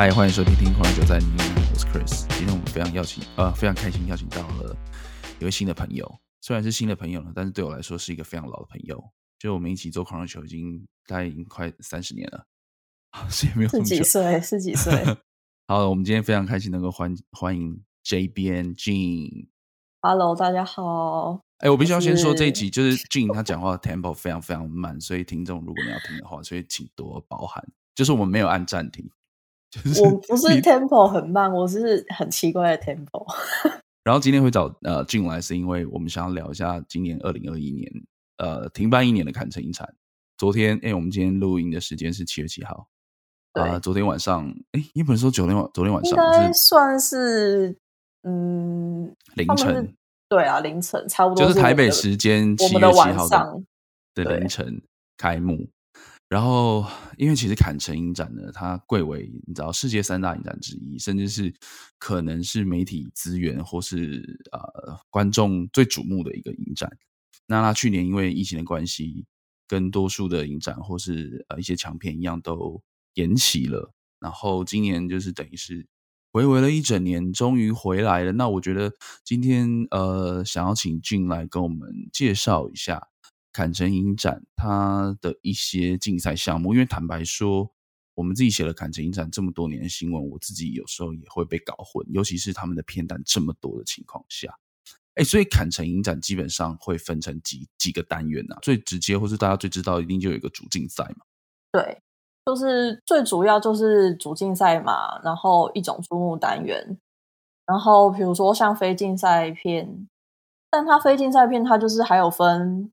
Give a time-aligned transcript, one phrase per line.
[0.00, 1.26] 嗨，欢迎收听《听狂人酒在你》，
[1.70, 2.26] 我是 Chris。
[2.38, 4.74] 今天我们非常邀请，呃，非常开心邀请到了
[5.38, 6.10] 一位新的朋友。
[6.40, 8.98] 虽然是新的朋友呢，但是对我来说是一个非常老的朋友。
[9.38, 12.46] 就我们一起做狂人球已经大概已经快三十年了，
[13.28, 13.96] 是也没有这么久。
[13.96, 15.04] 十几岁，十几岁。
[15.68, 19.48] 好，我们今天非常开心能够欢欢迎 JBN Jean。
[20.00, 21.42] Hello，大家好。
[21.58, 27.62] 哎，我必须要先说这一集就是 Jean 他讲话的 tempo 非常非常慢，所以听众如果你要听的话，所以请多包涵。
[27.94, 29.06] 就是我们没有按暂停，
[29.70, 33.24] 就是我不是 tempo 很慢，我是很奇怪的 tempo。
[34.02, 37.90] 然后今天会找呃 Jean 来，是因为我们想要聊一下今年二零二一年
[38.38, 39.94] 呃停办一年的坎城影展。
[40.38, 42.88] 昨天哎，我们今天录音的时间是七月七号
[43.52, 47.76] 啊，昨天晚上哎，你不能说昨天晚昨天晚上应该算是
[48.22, 49.94] 嗯凌晨。
[50.30, 53.62] 对啊，凌晨差不多就是台北时间七月七号的
[54.14, 54.80] 的凌晨
[55.18, 55.68] 开幕。
[56.30, 56.86] 然后，
[57.18, 61.52] 因为其实坎城影展呢，它贵为你知道世界三大影展之一，甚至是
[61.98, 66.88] 可能是媒体资源或是呃观众最瞩目的一个影展。
[67.48, 69.26] 那它去年因为疫情的关系，
[69.66, 72.80] 跟多数的影展或是呃一些强片一样都
[73.14, 73.92] 延期了。
[74.20, 75.88] 然后今年就是等于是。
[76.32, 78.30] 回味了一整年，终于回来了。
[78.30, 78.92] 那我觉得
[79.24, 83.08] 今天呃，想要请俊来跟我们介绍一下
[83.60, 86.72] 坎城影展它的一些竞赛项目。
[86.72, 87.70] 因为坦白说，
[88.14, 94.58] 我们自己写了坎城影展这么多年的新闻，我自己有时候也会被搞混，尤其是他们的片单这么多的情况下。
[95.16, 98.56] 哎，所以坎城影展基本上会分成几几个单元啊？
[98.62, 101.26] 最直接或是大家最知道，一定就有一个主竞赛嘛。
[101.70, 102.00] 对。
[102.46, 106.98] 就是最主要就是主竞赛嘛，然后一种注目单元，
[107.66, 110.08] 然后比如说像非竞赛片，
[110.70, 112.90] 但它非竞赛片它就是还有分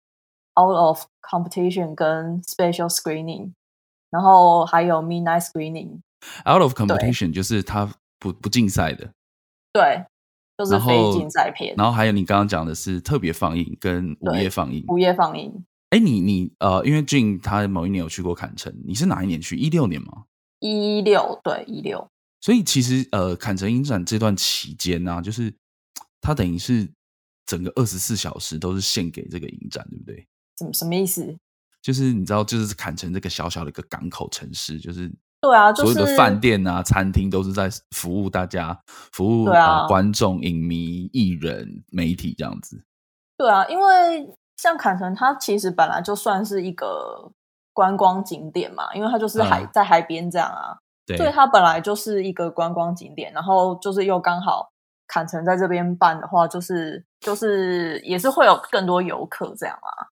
[0.59, 3.51] out of competition 跟 special screening，
[4.09, 5.99] 然后还有 midnight screening。
[6.45, 9.11] out of competition 就是它不不竞赛的，
[9.71, 10.03] 对，
[10.57, 11.77] 就是非竞赛片然。
[11.77, 15.63] 然后还有你刚刚讲的是特别放映跟午夜放映，午夜放映。
[15.91, 19.55] 哎，你你呃，因为 Jean 他某一年有去过坎城，你是哪一年去？
[19.55, 20.25] 一六年吗？
[20.59, 22.05] 一六，对，一六。
[22.41, 25.53] 所以其实呃，坎城影展这段期间呢、啊，就是
[26.19, 26.89] 它等于是
[27.45, 30.27] 整个二十四小时都是献给这个影展，对不对？
[30.57, 31.35] 什么什么意思？
[31.81, 38.79] 就是你知道，就是坎城这个小小的一个港口城市，就是对啊，所有的饭店啊、餐厅都是在服务大家，
[39.11, 42.83] 服务啊、呃、观众、影迷、艺人、媒体这样子。
[43.37, 44.33] 对啊，因为。
[44.59, 47.31] 像坎城，它其实本来就算是一个
[47.73, 50.75] 观光景点嘛，因为它就是海、嗯、在海边这样啊，
[51.05, 53.31] 对，所以它本来就是一个观光景点。
[53.33, 54.67] 然后就是又刚好
[55.05, 60.09] 坎城在这边办的话，就是就是也是会有更多游客这样啊，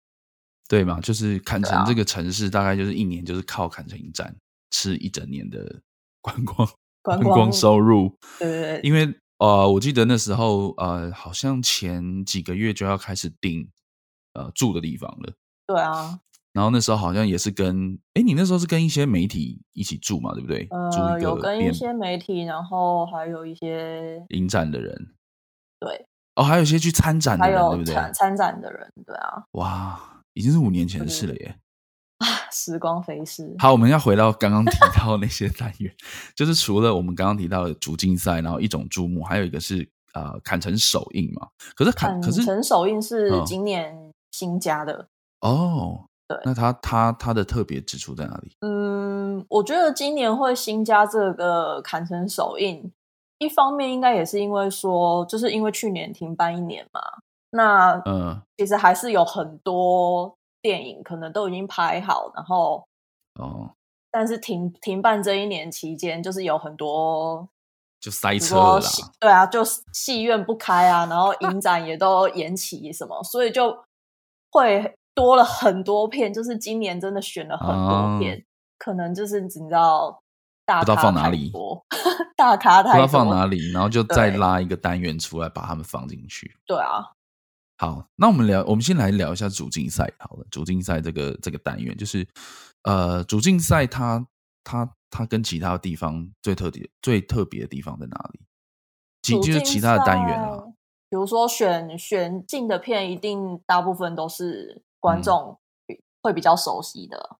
[0.69, 1.01] 对嘛？
[1.01, 4.33] 就是坎城这个城市大概就是一年就是靠坎城影展
[4.71, 5.81] 吃一整年的
[6.21, 6.69] 观光
[7.01, 8.81] 观光，收入，对对对。
[8.83, 13.67] 因为呃，我记得那时候呃，好像前几个月就要开始订。
[14.33, 15.33] 呃，住的地方了。
[15.65, 16.19] 对啊，
[16.53, 20.67] 然后那时候好像也是跟，哎，你那时候是跟一些媒体一起住嘛，对不对？
[20.69, 25.15] 呃，住一有跟一些媒体，然后还有一些影展的人。
[25.79, 26.05] 对，
[26.35, 27.95] 哦，还有一些去参展的人，对不对？
[28.13, 29.43] 参展的人，对啊。
[29.53, 31.55] 哇，已经是五年前的事了耶！
[32.19, 33.53] 啊，时光飞逝。
[33.59, 35.93] 好，我们要回到刚刚提到那些单元，
[36.33, 41.49] 就是除了我们刚刚提到的主竞赛，然后一种注目，还有一个是呃，坎城首映嘛。
[41.75, 43.93] 可是坎，坎城首映是今年。
[43.93, 45.07] 嗯新加的
[45.41, 48.51] 哦，对，那它它它的特别之处在哪里？
[48.61, 52.91] 嗯，我觉得今年会新加这个坎城首映，
[53.39, 57.01] 一方面应该也是因为说，就是因为去年停办一年嘛，
[57.51, 62.87] 那嗯，其实还是有很多电影可能都已经拍好，然后
[63.35, 63.71] 哦，
[64.11, 67.47] 但是停停办这一年期间，就是有很多
[67.99, 68.89] 就塞车了啦，
[69.19, 73.77] 对啊，就戏院不开啊，然后影展也都延期什么，所以就。
[74.51, 78.45] 会多了很多片，就是今年真的选了很多片，嗯、
[78.79, 80.19] 可能就是你知道
[80.65, 81.51] 大咖，不知道放哪里，
[82.35, 86.57] 大咖太多，不知道放哪里，然后就再拉一个单元出来把他们放进去。
[86.65, 87.11] 对啊，
[87.79, 90.11] 好，那我们聊，我们先来聊一下主竞赛。
[90.19, 92.27] 好了，主竞赛这个这个单元，就是
[92.83, 94.27] 呃，主竞赛它
[94.65, 98.41] 它它跟其他地方最特别最特别的地方在哪里？
[99.21, 100.61] 其就是其他的单元啊。
[101.09, 105.57] 比如说选选进的片，一定大部分都是观众
[106.21, 107.37] 会比较熟悉的，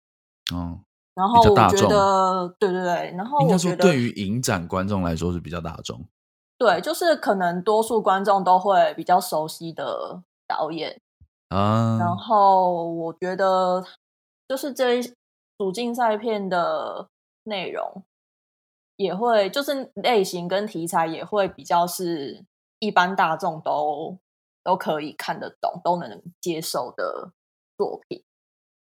[0.54, 0.80] 嗯，
[1.16, 6.08] 然后我觉得，对对对，然后应该说对于影展观众来说是比较大众，
[6.58, 11.00] 对，就是可能多数观众都会比较熟悉的导演
[11.50, 13.86] 啊，然后我觉得
[14.48, 15.00] 就是这
[15.60, 17.08] 主竞赛片的
[17.44, 18.04] 内容，
[18.96, 22.44] 也会就是类型跟题材也会比较是
[22.80, 24.18] 一般大众都
[24.64, 27.32] 都可以看得懂、都能接受的
[27.78, 28.24] 作品。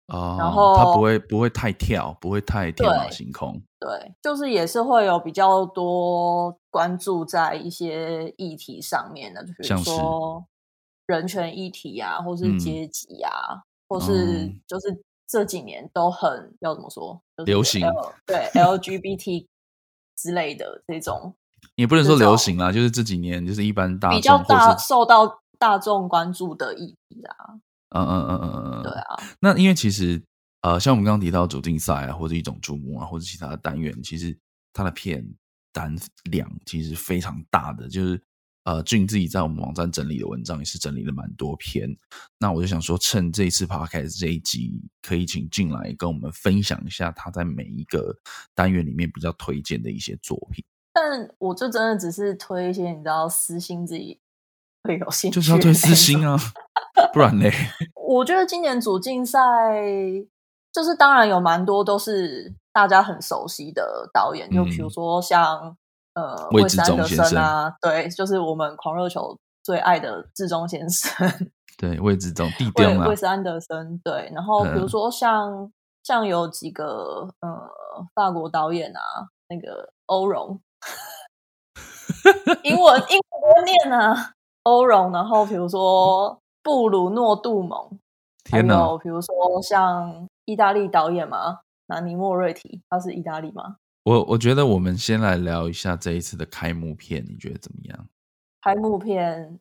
[0.07, 3.61] 哦，然后它不会不会太跳，不会太天马行空。
[3.79, 10.45] 对，就是也是会有比较多关注在一些议题上面的，就比如说
[11.07, 17.81] 人权议题啊，或是阶级啊，嗯、或是就是这几年都很要怎么说，就是、流行
[18.25, 19.47] 对 LGBT
[20.15, 21.35] 之类的这种，
[21.75, 27.59] 也不能说流行啦，就是这几年就是一般大众比较大受到大众关注的议题啊。
[27.95, 29.15] 嗯嗯嗯嗯嗯，对啊。
[29.39, 30.23] 那因为其实
[30.61, 34.35] 呃，像我们刚刚提到主竞赛啊，或者一种注目啊，或者其他的单元，其实
[34.71, 35.23] 它的片
[35.71, 35.95] 单
[36.31, 37.87] 量其实非常大的。
[37.87, 38.19] 就是
[38.63, 41.89] 呃，俊自己在我们网站整理的文章也是整理了蛮多篇。
[42.37, 48.15] 那我就想说，趁这一次 Podcast 这一集，可以请进来跟我们分享一下他在每一个
[48.55, 50.63] 单元里面比较推荐的一些作品。
[50.93, 54.19] 但我就真的只是推一些，你知道，私心自己
[54.83, 56.37] 会有兴趣，就是要推私心啊。
[57.11, 57.49] 不然呢？
[58.07, 59.39] 我觉得今年主竞赛
[60.71, 65.75] 就是当然有蛮多都是大家很熟悉的导演，嗯、就比如说像
[66.15, 71.27] 呃魏斯安德森啊，对，就是我们狂热球最爱的志忠先生，
[71.77, 75.73] 对，魏志忠，地标嘛，魏斯安德森，对，然后比如说像、嗯、
[76.03, 77.69] 像有几个呃
[78.13, 78.99] 法国导演啊，
[79.49, 80.59] 那个欧容，
[82.63, 83.19] 英文英
[83.55, 84.33] 文念啊，
[84.63, 86.39] 欧容，然后比如说。
[86.65, 87.99] 布鲁诺·杜蒙，
[88.49, 93.75] 还有比如说像意大利导演嘛，南尼莫瑞提，他是意大利吗？
[94.03, 98.07] 我我觉得我们先来聊一下这一次的开幕片，你觉得怎么样？
[98.61, 99.59] 开幕片，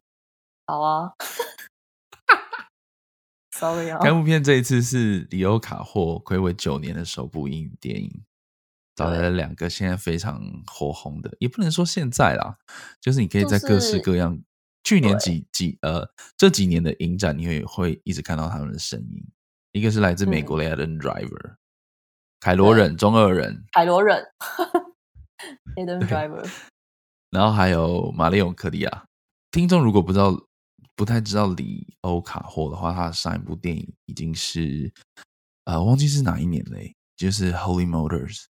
[0.67, 1.13] 好啊。
[3.57, 3.99] Sorry 啊。
[4.01, 8.25] 开幕片这一次是里欧卡霍暌违九年的首部英语电影，
[8.97, 12.59] 找来了两个现在非常火红的，也不能说现在啦，
[13.01, 14.35] 就是你可以在各式各样。
[14.35, 14.45] 就是
[14.85, 19.25] 去年几几呃这几年的影展，你会会一直看到他们的身影。
[19.71, 21.55] 一个是来自美国的 Adam Driver，
[22.43, 24.21] 凯罗人，中二人，凯罗人，
[25.79, 26.45] Adam Driver。
[27.31, 29.05] 然后还有玛丽永克利亚。
[29.53, 30.37] 听众如果不知道，
[30.97, 34.93] 不太知道里欧卡霍的话，他的上一部电影已经是
[35.67, 38.47] 呃，忘记是哪一年嘞，就是 Holy Motors，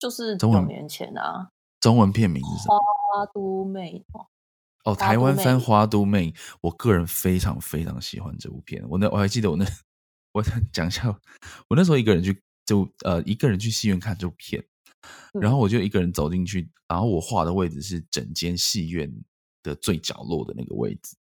[0.00, 1.50] 就是九年前啊。
[1.78, 2.76] 中文片名是什么？
[2.78, 4.04] 花都妹。
[4.82, 8.84] 哦，台湾翻《花都妹》，我个人非常非常喜欢这部片。
[8.88, 9.64] 我那我还记得我那，
[10.34, 10.42] 我
[10.72, 11.06] 讲一下，
[11.68, 14.64] 我那时候一个人去就呃一个人去戏院看这部片，
[15.40, 19.12] 然后我就一个人走进去，然后我画的位置是整间戏院
[19.64, 21.16] 的最角落的那个位置，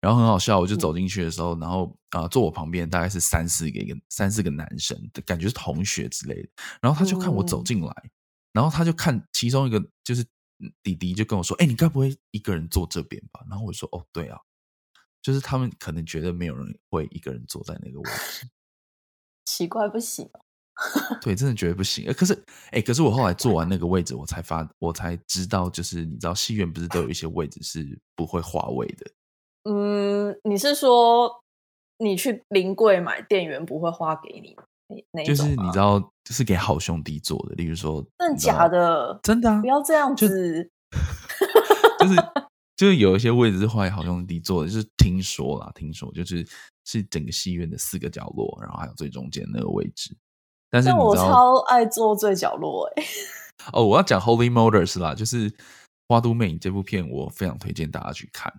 [0.00, 6.48] 然后很好笑，我就走进去的时候，然后啊、呃、坐我旁边大概是三四个一个三四个男生，感觉是同学之类的，
[6.80, 8.10] 然后他就看我走进来，
[8.54, 10.24] 然后他就看其中一个就是。
[10.84, 14.38] 弟弟就跟我说：“哎、欸，你该不会一个人坐这边吧？”然后我说：“哦，对啊，
[15.20, 18.48] 就是他们可能觉得没有人会一个人坐在那个位置，
[19.44, 20.30] 奇怪不行。
[21.22, 22.12] 对，真的觉得不行。
[22.14, 22.34] 可是，
[22.66, 29.10] 哎、欸，可是我后来坐完那个位置，我才发，我才知道，就是你知道，戏院不是都有一些位置是不会划位的？
[29.70, 31.40] 嗯，你是说
[31.98, 34.56] 你去临柜买，店员不会花给你？
[35.24, 37.54] 就是你知道，就是给好兄弟做的。
[37.54, 39.18] 例如说，真的假的？
[39.22, 39.60] 真的啊！
[39.60, 40.28] 不要这样子。
[40.28, 42.16] 就， 就是
[42.76, 46.46] 就是有一些位置是画给好兄弟做的，就是听说啦，听说就是
[46.84, 50.14] 是整个戏院的四个角落，然后还有最中间那个位置。
[50.74, 53.08] 但是我超爱坐最角落哎、欸。
[53.72, 55.48] 哦，我要讲《Holy Motors》啦，就是
[56.08, 58.52] 《花都魅影》这部片，我非常推荐大家去看。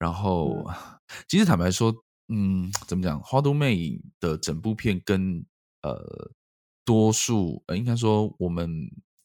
[0.00, 0.74] 然后，嗯、
[1.28, 1.94] 其实坦白说，
[2.26, 5.46] 嗯，怎么讲，《花都魅影》的整部片跟
[5.82, 6.28] 呃，
[6.84, 8.68] 多数呃，应该说我们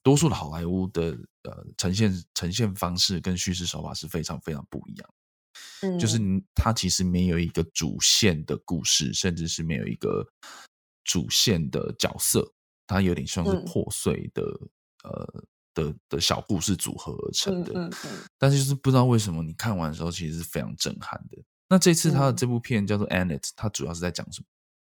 [0.03, 5.09] 多数的好莱坞的呃呈现呈现方式跟叙事手法是非常非常不一样。
[5.81, 6.19] 嗯，就是
[6.53, 10.25] 它其实没有一个主线的故事，甚至是没有一个
[11.03, 12.51] 主线的角色，
[12.87, 14.41] 它有点像是破碎的、
[15.03, 17.71] 嗯、呃的的小故事组合而成的。
[17.73, 18.09] 嗯嗯嗯。
[18.37, 21.37] 但是就是不知道为什么你看完的时候其实是非常震撼的。
[21.69, 24.45] 那这次他的这部片叫做《Annette》，它主要是在讲什么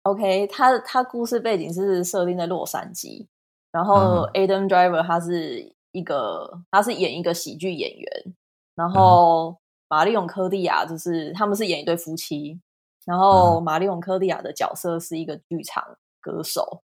[0.05, 3.27] ？OK，他他故事背景是设定在洛杉矶，
[3.71, 8.35] 然后 Adam Driver 他是一个他是演一个喜剧演员，
[8.75, 12.59] 然后玛丽永科利亚就是他们是演一对夫妻，
[13.05, 16.83] 然后玛丽永科利亚的角色是一个剧场歌手，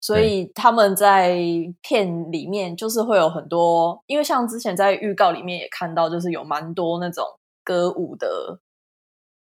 [0.00, 1.36] 所以他们在
[1.82, 7.24] 片里面就是会有很多，因为像之前在预告里面也看到，就是有蛮多那种
[7.64, 8.60] 歌舞的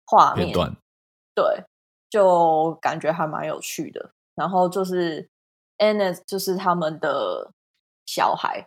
[0.06, 0.52] 画面，
[1.34, 1.64] 对。
[2.12, 5.30] 就感觉还蛮有趣的，然后就是
[5.78, 7.50] Annette 就是他们的
[8.04, 8.66] 小孩，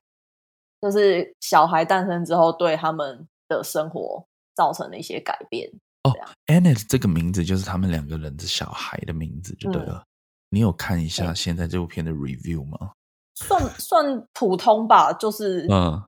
[0.82, 4.26] 就是小孩诞生之后对他们的生活
[4.56, 5.72] 造成的一些改变。
[6.06, 6.14] 哦
[6.46, 9.96] ，Annette 这个名字就是他们两个人的小孩的名字，就对了。
[9.96, 10.06] 嗯、
[10.52, 12.92] 你有看一下现在这部片的 review 吗？
[13.34, 16.00] 算算普通吧，就是嗯，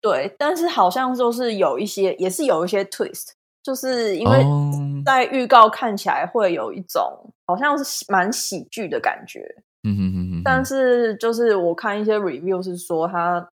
[0.00, 3.32] 对，但是好像就是有一些，也是有一些 twist，
[3.62, 4.42] 就是因为
[5.04, 9.40] 在预告看起来会有一种好像是蛮喜剧的感觉，
[9.82, 10.42] 嗯哼哼哼。
[10.42, 13.46] 但是就是我看一些 review 是说，它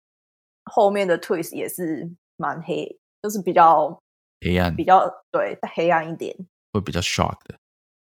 [0.65, 3.99] 后面的 twist 也是蛮黑，就是比较。
[4.41, 6.35] 黑暗，比较对，黑暗一点，
[6.73, 7.55] 会比较 shock 的。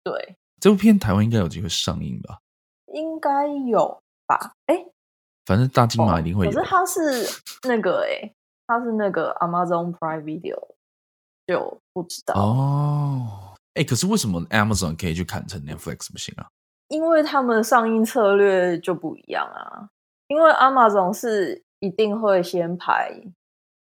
[0.04, 2.40] 对，这部片台湾应该有机会上映吧？
[2.94, 4.54] 应该有吧？
[4.66, 4.86] 哎，
[5.46, 6.52] 反正大金马一定会有。
[6.52, 7.00] 可是它是
[7.68, 8.34] 那个哎，
[8.68, 10.60] 它是那个 Amazon Prime Video，
[11.48, 13.56] 就不知道哦。
[13.76, 16.48] 哎，可是为什么 Amazon 可以去砍成 Netflix 不行啊？
[16.90, 19.90] 因为他们上映策略就不一样啊。
[20.28, 23.12] 因为 Amazon 是一定会先排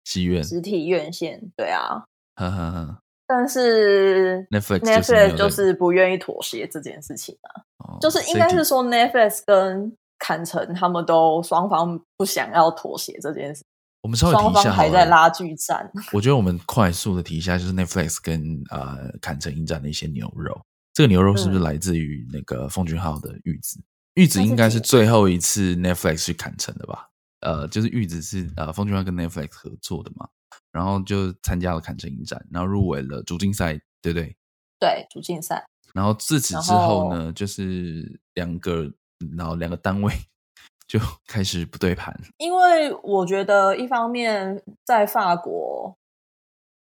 [0.05, 2.05] 戏院、实体院线，对啊。
[2.49, 13.63] 呵呵呵，但是 Netflix Netflix 就是不愿意妥协这件事情啊，哦、就是应该是说 Netflix 跟坎城他们都双方不想要妥协这件事。
[14.03, 15.91] 我们稍微提一下，双方还在拉锯战。
[16.13, 20.59] 我觉得我们快速的提一下，就是 Netflix 跟呃坎城影展的一些牛肉。
[20.95, 23.79] 这个牛肉是不是来自于那个奉俊昊的玉子？
[24.15, 27.07] 玉子应该是最后一次 Netflix 去坎城的吧？
[27.41, 30.27] 呃，就是玉子是呃奉俊昊跟 Netflix 合作的嘛？
[30.73, 34.37] 然后就参加了坎城影展，然后入围了主竞赛，对不对？
[34.79, 35.67] 对，主竞赛。
[35.93, 38.93] 然后自此之后呢，后就是两个，
[39.37, 40.13] 然后两个单位
[40.87, 42.19] 就开始不对盘。
[42.39, 45.97] 因为我觉得，一方面在法国，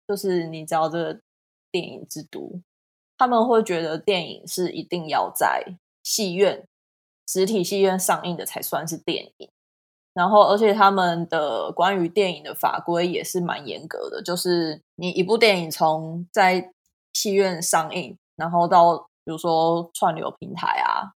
[0.06, 1.20] 就是你知道这个
[1.70, 2.60] 电影之都，
[3.16, 6.66] 他们会觉得电影是一定要在戏院、
[7.26, 9.50] 实体戏院上映的才算是电影。
[10.18, 16.72] 然后，而且他们的关于电影的法规也是蛮严格的，就是你一部电影从在
[17.12, 21.14] 戏院上映，然后到比如说串流平台啊，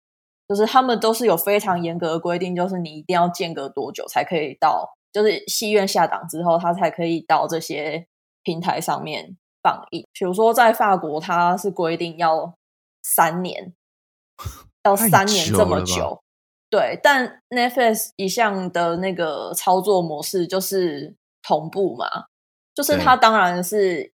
[0.46, 8.06] 就是他们都是有非常严格的规定，就是你一定要间隔多久才可以到，就是戏院下档之后，它才可以到这些
[8.42, 10.06] 平台上面放映。
[10.12, 12.52] 比如说在法国，它是规定要
[13.02, 13.72] 三年，
[14.84, 16.19] 要三年这么久。
[16.70, 22.06] 对，但 Netflix 一向的那个操作模式就是同步嘛，
[22.74, 24.12] 就是它当然是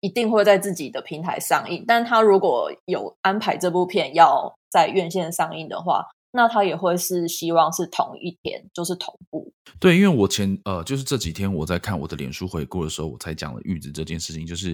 [0.00, 9.52] 一定会在自己的平台上映，但它如果有安排这部片要在院线上映的话，那它也会是希望是同一天，就是同步。
[9.78, 14.72] 对，因为我前呃，就是这几天我在看我的脸书回顾的时候，我才讲了玉子这件事情，就是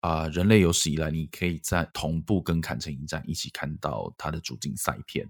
[0.00, 5.28] 啊、呃，人类有史以来，你可以在同步跟坎城影展一起看到它的主竞赛片。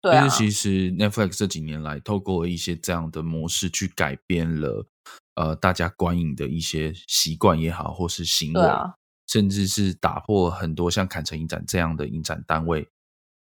[0.00, 4.86] 对啊，其实 Netflix 这几年来，透过一些这样的模式去改变了
[5.34, 8.94] 呃大家观影的一些习惯也好，或是行为，啊、
[9.26, 12.88] 甚至是打破很多像坎城影展这样的影展单位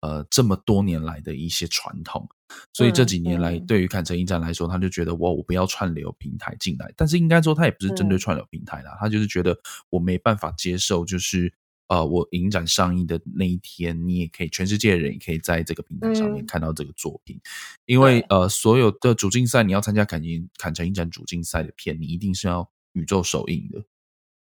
[0.01, 2.29] 呃这么多年来的一些传统。
[2.71, 6.93] 所以这几年来，对于坎城影展来说，他就觉得哇，我不要串流平台进来。
[6.95, 9.57] 但是应该说，他也不是针对串流平台啦，他就是觉得
[9.89, 11.51] 我没办法接受，就是。
[11.93, 17.37] 呃，我影展上映的那一天，你也可以，全世界的人也可以在这个平台上面看到这个作品。
[17.37, 17.41] 嗯、
[17.85, 23.83] 因为呃，所有的主竞赛，你要参加坎城坎城影展主竞赛的片，你一定是要宇宙首映的，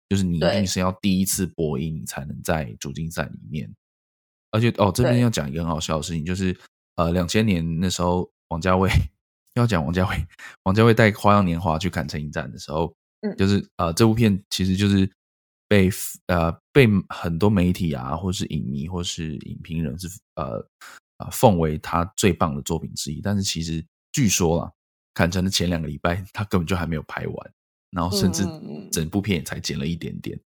[0.08, 3.70] 就是你一定是要第一次播映，你才能在主竞赛里面。
[4.50, 6.56] 而且哦，这边要讲一个很好笑的事情，就是
[6.96, 8.88] 呃，两千年那时候，王家卫
[9.52, 10.26] 要讲王家卫，
[10.62, 15.06] 王家卫带《花样年华》去坎城影展的时候，嗯，就是呃，这部片其实就是。
[15.68, 15.90] 被
[16.26, 20.64] 呃被很多媒体啊，或是影迷，或是影评人是呃
[21.18, 23.20] 啊奉为他最棒的作品之一。
[23.20, 24.72] 但是其实据说啊，
[25.14, 27.52] 坎城的前两个礼拜他根本就还没有拍完，
[27.90, 28.44] 然后甚至
[28.92, 30.38] 整部片也才剪了一点点。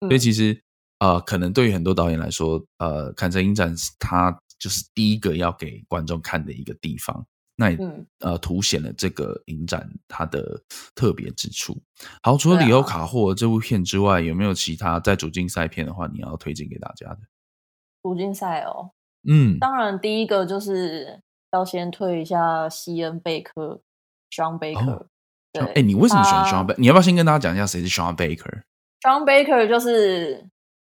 [0.00, 0.58] 嗯、所以其实
[0.98, 7.26] 呃，可能对于很多导演来说，呃，坎城影展他就是第一个要给观众看的一个地方。
[7.60, 7.78] 那也
[8.20, 10.62] 呃凸显了这个影展它的
[10.94, 11.76] 特别之处。
[12.22, 17.18] 好，除了《里欧卡霍》这部片之外，有没有其他在主竞赛片的话，你要推荐给大家的？
[18.02, 18.92] 主竞赛哦，
[19.28, 21.20] 嗯，当然第一个就是
[21.52, 23.82] 要先推一下西恩贝克
[24.30, 25.08] ，Sean Baker。
[25.52, 26.76] 哎、哦，你为什么喜欢 Sean Baker？
[26.78, 30.48] 你要不要先跟大家讲一下谁是 Sean Baker？Sean Baker 就是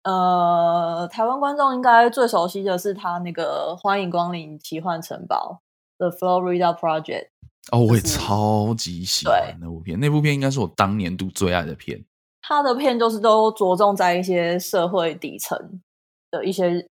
[0.04, 5.62] 呃，台湾观众应该最熟悉的是他那个《欢迎光临奇幻城堡》。
[6.10, 7.28] The Florida Project
[7.72, 9.98] 哦，我也超级喜欢那部片。
[10.00, 12.04] 那部片应该是我当年度最爱的片。
[12.42, 15.82] 他的片就是都着重在一些社会底层
[16.30, 16.86] 的一些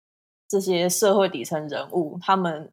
[0.48, 2.70] 这些社会底层人物他们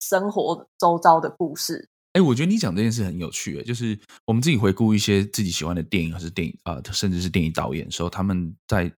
[0.00, 3.96] 生活周遭的故事，哎，我觉得你讲这件事很有趣，就是
[4.26, 8.92] 我们自己回顾一些自己喜欢的电影，还是电影啊、呃，甚至是电影导演的时候，他们在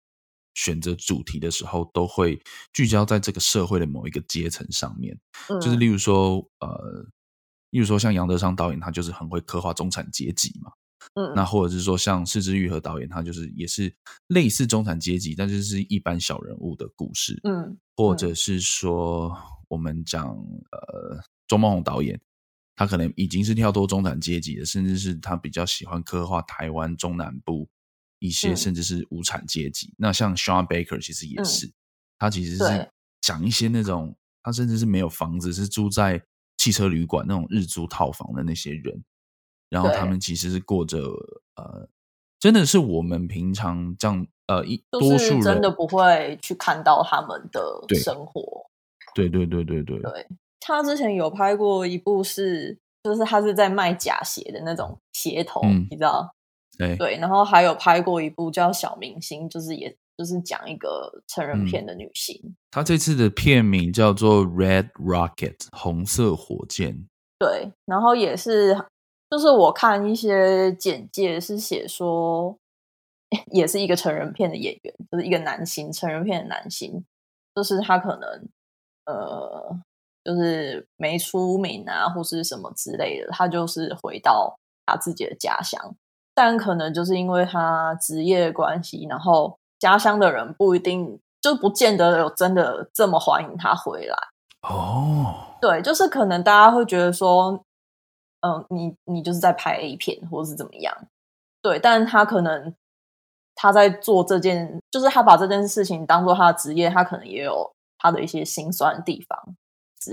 [0.54, 2.40] 选择主题的时候，都会
[2.72, 5.18] 聚焦在这个社会的某一个阶层上面。
[5.48, 7.06] 嗯、就是例如说，呃，
[7.70, 10.72] 例如说像杨德昌导演，他就是很会刻画中产阶级嘛。
[11.14, 13.94] 嗯，那或者是说像是枝裕和导演，他就是也是
[14.28, 17.40] 类似中产阶级，但是是一般小人物的故事。
[17.44, 19.36] 嗯，或者是说
[19.68, 22.20] 我们讲呃，钟孟宏导演。
[22.74, 27.68] 他可能已经是跳脱中产阶级的，甚至是他比较喜欢刻画台湾中南部
[28.22, 29.88] 一些，甚至是无产阶级。
[29.88, 31.72] 嗯、那像 Sean Baker 其实也是，嗯、
[32.18, 36.22] 他其实是讲一些那种，他甚至是没有房子，是住在
[36.56, 39.02] 汽车旅馆那种日租套房的那些人。
[39.68, 40.98] 然后他们其实是过着
[41.56, 41.88] 呃，
[42.38, 48.66] 真的是我们平常这样呃一多数人真的不会去看到他们的生活。
[49.14, 50.26] 对对对对对对。
[50.60, 56.32] 他之前有拍过一部是，就是他是在卖假鞋的那种鞋头，嗯、你知道？
[56.78, 62.40] 对对，然后还有拍过一部叫《小明星》，就是也就是讲一个成人片的女星。
[62.44, 67.06] 嗯、他这次的片名叫做《Red Rocket》红色火箭。
[67.38, 68.74] 对，然后也是，
[69.30, 72.56] 就是我看一些简介是写说，
[73.52, 77.04] 也是一个成人片的演员，就是一个男星，成人片的男星，
[77.54, 78.48] 就是他可能
[79.06, 79.80] 呃。
[80.24, 85.96] 就是没出名啊，或是什么之类的，他就是回到他自己的家乡，
[86.34, 94.16] 但可能就是因为他职业关系，然后家乡的人不一定就不见得有真的这么欢迎他回来。
[94.62, 97.64] 哦，对，就是可能大家会觉得说，
[98.40, 100.96] 嗯，你你就是在拍 A 片，或是怎么样？
[101.60, 102.74] 对，但他可能
[103.54, 109.56] 他在做这件，就是他把这件事情当做他的职业，他可能也有他的一些心酸的地方。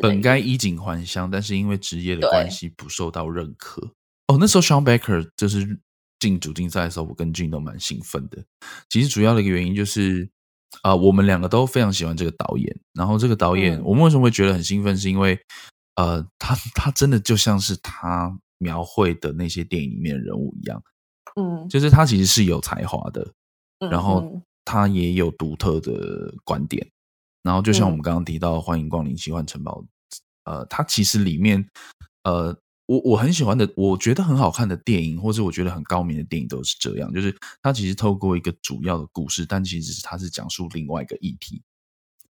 [0.01, 3.81] 本该衣锦还乡，但是因为职业的关系不受到认可。
[4.27, 5.79] 哦，那时候 Sean Baker 就是
[6.19, 8.43] 进主竞赛的时候，我跟俊都蛮兴奋的。
[8.89, 10.29] 其实主要的一个原因就是，
[10.81, 12.79] 啊、呃，我们两个都非常喜欢这个导演。
[12.93, 14.97] 然后这个导演，嗯、我们为什么会觉得很兴奋？
[14.97, 15.39] 是因为，
[15.95, 20.83] 呃，他他真的就像是他描绘的那些电影里面的人物一样，
[21.35, 23.33] 嗯，就是他其实是有才华的，
[23.89, 26.85] 然后他也有独特的观点。
[27.41, 29.81] 然后，就像我们刚刚提到，嗯《欢迎光临奇幻城堡》，
[30.43, 31.65] 呃，他其实里面，
[32.23, 32.53] 呃，
[32.89, 41.61] 我我很喜欢的，我觉得很好看的电影，或者我觉得很高明的电影，都是这样，就是它其实透过一个主要的故事，但其实它是讲述另外一个议题。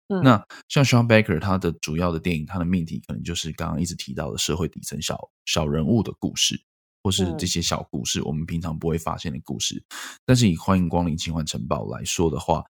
[0.09, 6.59] 嗯，那像 Sean Baker 他的主要的电影，他的命题可能就是刚刚一直提到的社会底层小小人物的故事，
[7.03, 9.85] 或是这些小故事，我们平常不会发现的故事。
[10.25, 12.65] 但是以《欢迎光临奇幻城堡》来说的话，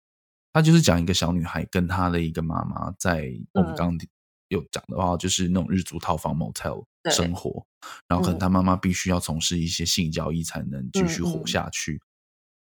[0.53, 3.99] 他就是讲一个小女孩跟她的一个妈妈在我们刚刚
[4.49, 7.67] 有讲的话，就是那种日租套房 motel 生活，
[8.09, 12.01] 然后可能她妈妈必须要从事一些性交易才能继续活下去。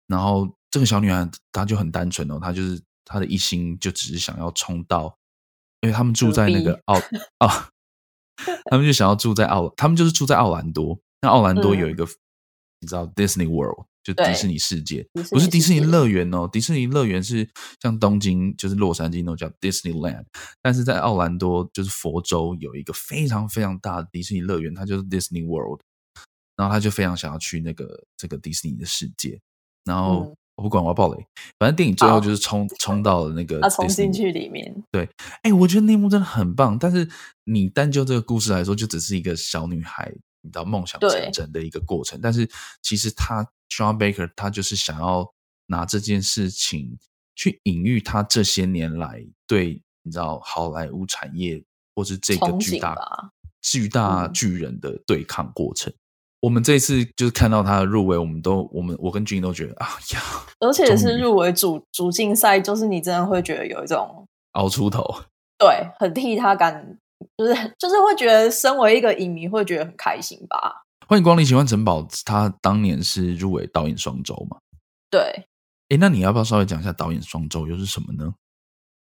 [0.07, 5.17] 然后这个小女孩她就很单纯哦，她就是她的一心就只是想要冲到，
[5.81, 6.97] 因为他们住在那个奥
[7.39, 7.49] 奥，
[8.67, 10.99] 他们就想要住在奥，他们就是住在奥兰多。
[11.21, 12.07] 那奥兰多有一个
[12.81, 13.87] 你知道 Disney World。
[14.03, 16.49] 就迪士尼世界，不是迪士尼乐园哦。
[16.51, 17.49] 迪士尼乐园是
[17.81, 20.25] 像东京，就是洛杉矶那种叫 Disneyland，
[20.61, 25.81] 但是在奥兰多，就是佛州有一个非常非常大的迪士尼乐园，它就是 Disney World。
[26.55, 29.41] 然后他就非常想要去那个这个迪士尼的世界。
[29.85, 31.27] 然后、嗯、我不管我要爆雷，
[31.59, 34.85] 反正电影最后就是冲冲到了那个， 他冲进去里面。
[34.93, 35.05] 对，
[35.43, 36.79] 哎、欸，我觉得那幕真的很棒。
[36.79, 37.09] 但是
[37.45, 40.13] 你单就这个故事来说，就只是一个小女孩，
[40.43, 42.21] 你知道梦想成真的一个过程。
[42.23, 42.49] 但是
[42.83, 43.49] 其实他。
[43.73, 45.33] Sean Baker 他就是想要
[45.67, 46.99] 拿这件事情
[47.35, 51.63] 去隐喻他这些年来对你知道好莱坞产业
[51.95, 52.95] 或是这个巨大
[53.63, 55.91] 巨大巨人的对抗过程。
[55.91, 55.97] 嗯、
[56.41, 60.21] 我们这一次就是看到他的入围，我们都我们我跟君都觉得啊呀，
[60.61, 65.03] 而且是入围主主竞赛，就是你真的会觉得有一种熬出头，
[65.57, 66.99] 对，很替他感，
[67.37, 70.83] 就是就是会觉得身为一个影迷会觉得很开心吧。
[71.13, 72.09] 欢迎光临奇幻城堡。
[72.25, 74.57] 他当年是入围导演双周嘛？
[75.11, 75.47] 对。
[75.91, 78.33] 诶，那你要不要稍微讲一下导演双周又是什么呢？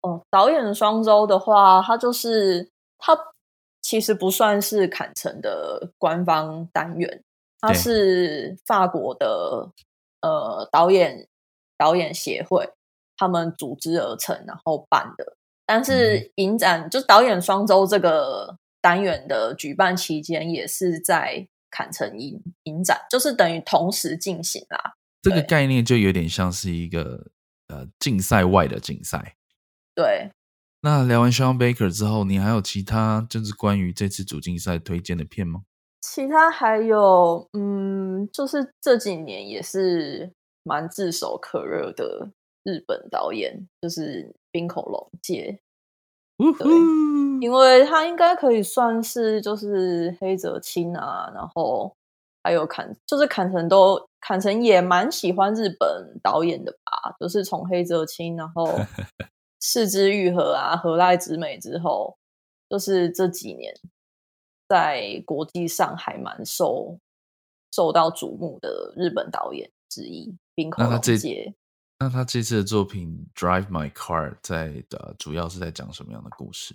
[0.00, 2.68] 哦，导演双周的话，它就是
[2.98, 3.16] 它
[3.80, 7.22] 其实不算是坎城的官方单元，
[7.60, 9.70] 它是法国的
[10.20, 11.28] 呃导演
[11.78, 12.68] 导演协会
[13.16, 15.36] 他们组织而成，然后办的。
[15.64, 21.46] 但是影展、嗯、就导演双周这个单元的举办期间，也是在。
[21.70, 27.30] 坎城影影展就是等于同时进行啦，这个概念就有点像是一个
[27.68, 29.36] 呃竞赛外的竞赛。
[29.94, 30.30] 对，
[30.82, 35.62] 那聊完 Sean Baker 之后，你还有其他就是关于这次主竞赛推荐的片吗？
[36.00, 42.30] 其他还有，嗯，就是这几年也是蛮炙手可热的
[42.64, 45.60] 日本导演，就是冰口龙介。
[46.38, 46.68] 对，
[47.40, 51.94] 因为他应该可以算是就是黑泽清啊，然后
[52.42, 58.78] 还有坎，就是坎城都坎城也蛮喜欢日本导演的吧，就是从黑泽清，然后
[59.60, 62.16] 四之愈合啊、和濑直美之后，
[62.68, 63.74] 就是这几年
[64.68, 66.98] 在国际上还蛮受
[67.72, 71.54] 受到瞩目的日本导演之一，冰口龙介。
[71.98, 76.74] 那他这次的作品《Drive My Car》在的主要是在讲什么样的故事？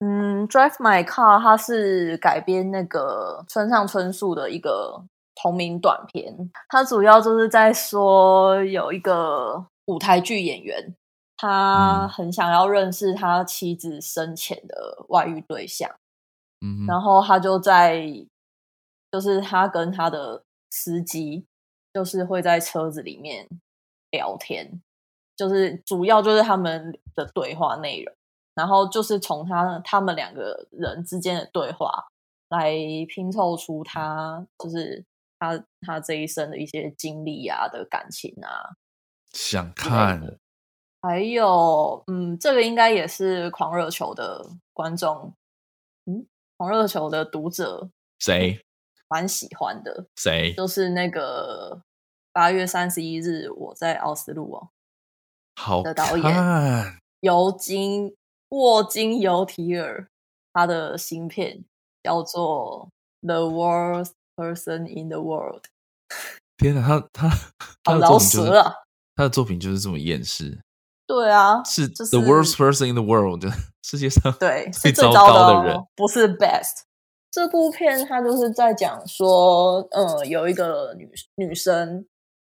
[0.00, 6.50] 嗯，《Drive My Car》它是改编那个村上春树的一个同名短片。
[6.68, 10.94] 它主要就是在说有一个舞台剧演员，
[11.36, 15.90] 他很想要认识他妻子生前的外遇对象。
[16.60, 18.04] 嗯，然后他就在，
[19.10, 21.46] 就是他跟他的司机，
[21.92, 23.46] 就是会在车子里面。
[24.10, 24.80] 聊天
[25.36, 28.14] 就是主要就是他们的对话内容，
[28.58, 32.08] 然后就是从他他们两个人之间的对话
[32.48, 32.74] 来
[33.08, 35.04] 拼凑出他就是
[35.38, 38.74] 他他这一生的一些经历啊的感情啊，
[39.32, 40.38] 想看。
[41.00, 45.32] 还有嗯，这个应该也是狂热球的观众，
[46.06, 48.60] 嗯，狂热球的读者谁
[49.08, 50.06] 蛮喜欢的？
[50.16, 50.52] 谁？
[50.54, 51.80] 就是那个。
[52.30, 54.68] 八月三十一日，我在奥斯陆哦。
[55.56, 58.14] 好的导演尤金
[58.50, 60.08] 沃金尤提尔，
[60.52, 61.64] 他的新片
[62.02, 62.88] 叫做
[63.26, 65.64] 《The Worst Person in the World
[66.56, 67.30] 》。天哪，他他
[67.84, 68.74] 他的作品就是啊！
[69.14, 70.58] 他的作品就是这么厌世。
[71.06, 73.44] 对啊，是 The Worst Person in the World，
[73.82, 76.82] 世界上对 最糟糕的人，不是 Best。
[77.30, 82.06] 这部片他就是在讲说，呃，有一个女女生。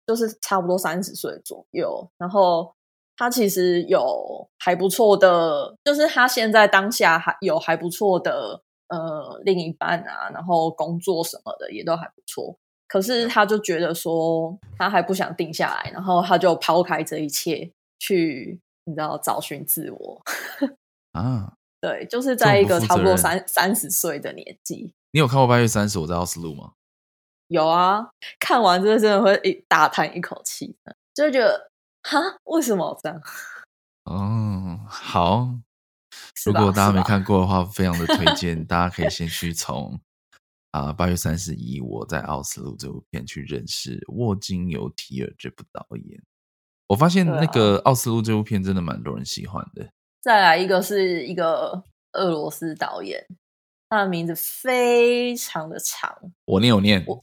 [0.07, 2.73] 就是差不多三十岁左右，然后
[3.17, 12.55] 他其实有还不错的，就是他现在当下还有还不错的呃另一半啊，然后工作什么的也都还不错。
[12.87, 20.21] 可是他就觉得说他还不想定下来，然后他就抛开这一切去，你知道找寻自我
[21.11, 21.53] 啊？
[21.81, 24.93] 对，就是在一个差不多三三十岁的年纪。
[25.11, 26.71] 你有看过八月三十我在奥斯陆吗？
[27.49, 30.75] 有啊，看完之后真的会一大叹一口气，
[31.13, 31.69] 就会觉得
[32.09, 33.21] 哈，为什么这样？
[34.05, 35.53] 哦，好，
[36.45, 39.99] 如果大家没看过的话，非常的推荐，大家可以先去从
[40.71, 46.23] 啊八月三十一我在奥斯陆这部片去认识沃金尤提尔这部导演。
[46.87, 49.89] 我发现那个奥斯陆这部片真的蛮多人喜欢的。
[50.21, 53.27] 再来一个是一个俄罗斯导演，
[53.89, 57.03] 他的名字非常的长，我念我念。
[57.05, 57.19] 我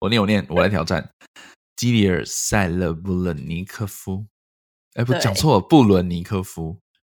[0.00, 1.10] 我念我念，我来挑战。
[1.78, 4.26] 基里尔·塞勒布伦尼科夫，
[4.94, 6.76] 哎，不讲错了，布伦尼科夫。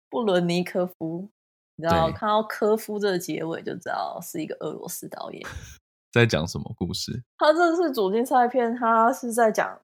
[0.10, 1.30] 布伦尼科夫，
[1.78, 5.42] 你知道看到科夫这个结尾就知道是一个俄罗斯导演。
[6.12, 7.24] 在讲什么故事？
[7.38, 9.80] 他这次主竞赛片，他是在讲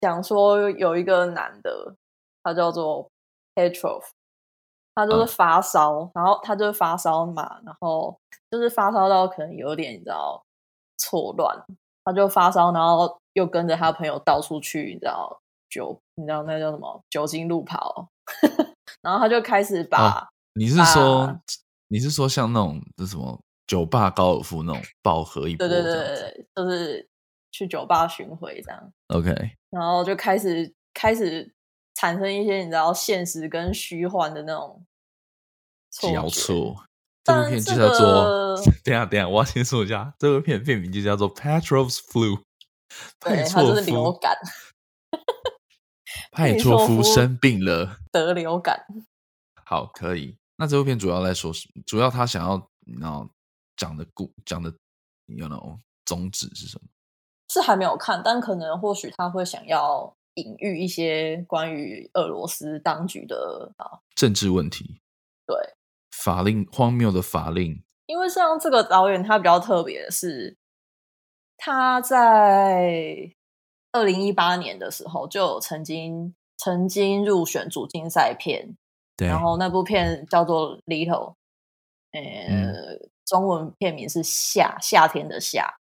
[0.00, 1.94] 讲说有一个男的，
[2.42, 3.10] 他叫做
[3.54, 4.04] Petrov，
[4.94, 8.18] 他就是发烧，嗯、然后他就是发烧嘛，然后
[8.50, 10.42] 就是发烧到可能有点你知道。
[11.00, 11.64] 错乱，
[12.04, 18.08] 他就发烧，然后又跟着他朋友到处去，你知道酒，你知道那叫什么酒精路跑，
[19.00, 21.40] 然后他就开始把，哦、你是说
[21.86, 27.08] 你是说像那种这什么酒吧高尔夫那种饱和一波，对对对对，就是
[27.52, 29.32] 去酒吧巡回这样，OK，
[29.70, 31.54] 然后就开始开始
[31.94, 34.84] 产生一些你知道现实跟虚幻的那种
[35.90, 36.84] 交错。
[37.24, 42.40] 这部片就叫做 等下等下，我要先说一下，这部片片名就叫做 Petrov's Flu，
[43.20, 44.36] 派错夫流感，
[46.32, 48.86] 派 错夫生病了，得流感。
[49.64, 50.36] 好，可以。
[50.56, 51.82] 那这部片主要在说什么？
[51.86, 52.70] 主要他想要
[53.00, 53.28] 然后
[53.76, 54.72] 讲的故讲的
[55.26, 56.88] ，you know 宗旨是什么？
[57.50, 65.00] 是还没有看，但可能或许他会想要隐喻一些关于俄罗斯当局的啊政治问题。
[65.46, 65.56] 对。
[66.10, 70.56] 法令荒谬的法令，因为像这个导演，他比较特别的是，
[71.58, 73.30] 他在
[73.92, 78.74] 二零一八年的时候就曾经曾经入选主竞赛片，
[79.16, 81.34] 对，然后那部片叫做《Little》，
[82.12, 85.76] 呃，嗯、中文片名是夏夏天的夏。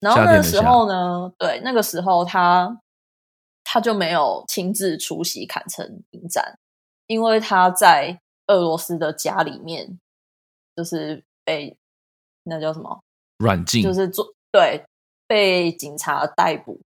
[0.00, 2.80] 然后那个时候呢，对，那个时候他
[3.62, 6.58] 他就没有亲自出席坎城影展，
[7.06, 8.20] 因为他在。
[8.46, 10.00] 俄罗斯的家里面，
[10.74, 11.78] 就是被
[12.42, 13.00] 那叫什么
[13.38, 14.84] 软禁，就是做对
[15.30, 16.80] 被警察逮捕，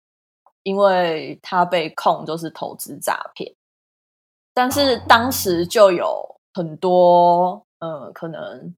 [0.64, 3.54] 因为他被控就是投资诈骗。
[4.52, 8.74] 但是当时就有很多，呃，可能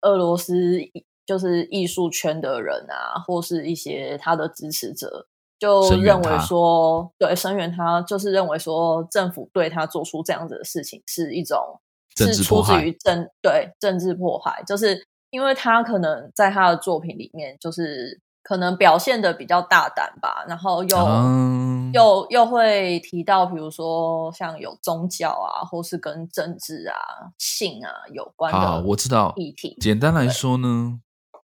[0.00, 0.80] 俄罗斯
[1.24, 11.80] 就是艺术圈的人啊，或是一些他的支持者，就认为说，对，声援他，就是认为说，政府对他做出这样子的事情是一种
[12.16, 18.20] 是出自于政对政治迫害，就是因为他可能在他的作品里面就是。
[18.46, 26.94] 可能表现的比较大胆吧，然后又、嗯、又又会提到，比如说像有宗教啊，或是跟政治啊、
[27.38, 28.60] 性啊有关的。
[28.60, 29.76] 好，我知道议题。
[29.80, 31.00] 简单来说呢，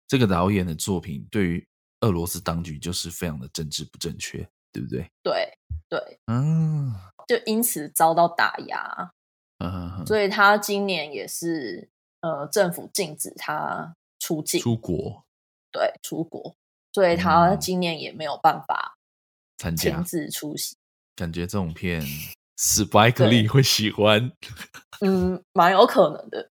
[0.07, 1.67] 这个导演的作品对于
[2.01, 4.39] 俄罗斯当局就是非常的政治不正确，
[4.73, 5.07] 对不对？
[5.21, 5.53] 对
[5.87, 6.91] 对，嗯，
[7.27, 9.11] 就因此遭到打压。
[9.59, 11.87] 嗯，所以他今年也是
[12.21, 15.23] 呃，政府禁止他出境出国，
[15.71, 16.55] 对，出国。
[16.93, 18.97] 所以他今年也没有办法
[19.57, 20.75] 参加亲自出席。
[21.15, 22.01] 感觉这种片
[22.57, 24.31] Spike Lee 会喜欢，
[25.01, 26.49] 嗯，蛮有可能的。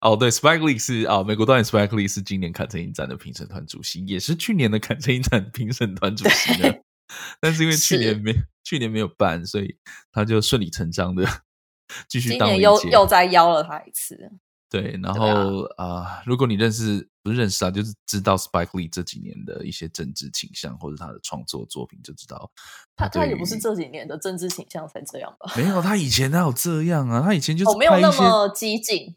[0.00, 6.72] 哦，对，Spike Lee 是啊、哦，美国导演 Spike Lee 是今年坎城影展的评审团主席，也是去年的坎城影展评审团主席呢。
[7.40, 9.76] 但是因为去年没去年没有办，所以
[10.12, 11.24] 他就顺理成章的
[12.06, 12.48] 继续当。
[12.48, 14.30] 今年又又再邀了他一次。
[14.70, 22.50] 对，然后啊、呃，如果你认识不是认识啊，就是知道 Spike Lee 这几年的一些政治倾向或者他的创作作品，就知道
[22.96, 25.52] 他他也不是这几年的政治倾向才这样吧？
[25.54, 27.20] 没有，他以前哪有这样啊？
[27.20, 29.14] 他以前就是、哦、没有那么激进，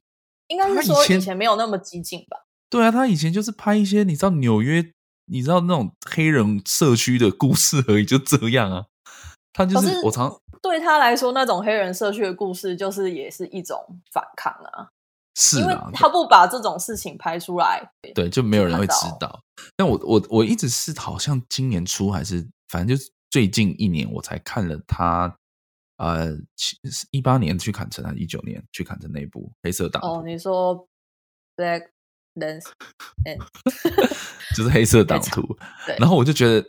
[0.47, 2.45] 应该是说以前没有那么激进吧？
[2.69, 4.91] 对啊，他以前就是拍一些你知道纽约，
[5.27, 8.85] 你知道那种黑人社区的故事而已，就这样啊。
[9.53, 13.77] 他就是，是我常对他来说，那种黑人社区的故事，就是也是一种
[14.11, 14.89] 反抗啊。
[15.35, 19.41] 是啊，他不把这种事情拍出来，对，就没有人会知道。
[19.75, 25.35] 但我我我一直是好像今年初还是反正就是最近一年我才看了他，
[25.97, 26.31] 呃，
[27.11, 30.87] 一八年去砍城还是一九年去砍城那部《黑色党》哦，你说
[31.55, 31.87] Black
[32.35, 32.65] Lens，
[34.55, 35.57] 就是黑色党图。
[35.85, 36.67] 对，然后我就觉得。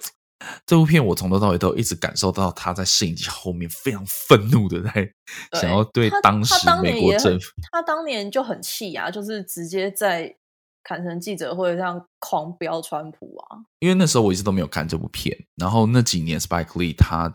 [0.67, 5.13] 这部片我从头到尾都一直感受到他在摄影机后面非常愤怒的在
[5.61, 10.35] 想要对当时美国政府，他，他当年就很气啊，就是直接在
[10.83, 13.59] 坎城记者会上狂飙川普啊。
[13.81, 17.35] 因为那时候我一直都没有看这部片，然后那几年 Spike Lee 他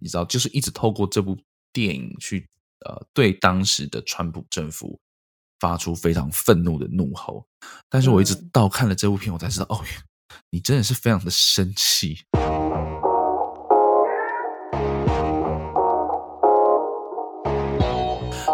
[0.00, 1.36] 你知道就是一直透过这部
[1.72, 2.48] 电影去
[2.84, 5.00] 呃对当时的川普政府
[5.58, 7.46] 发出非常愤怒的怒吼，
[7.88, 9.80] 但是我一直到看了这部片我才知道哦。
[10.50, 12.18] 你真的是非常的生气。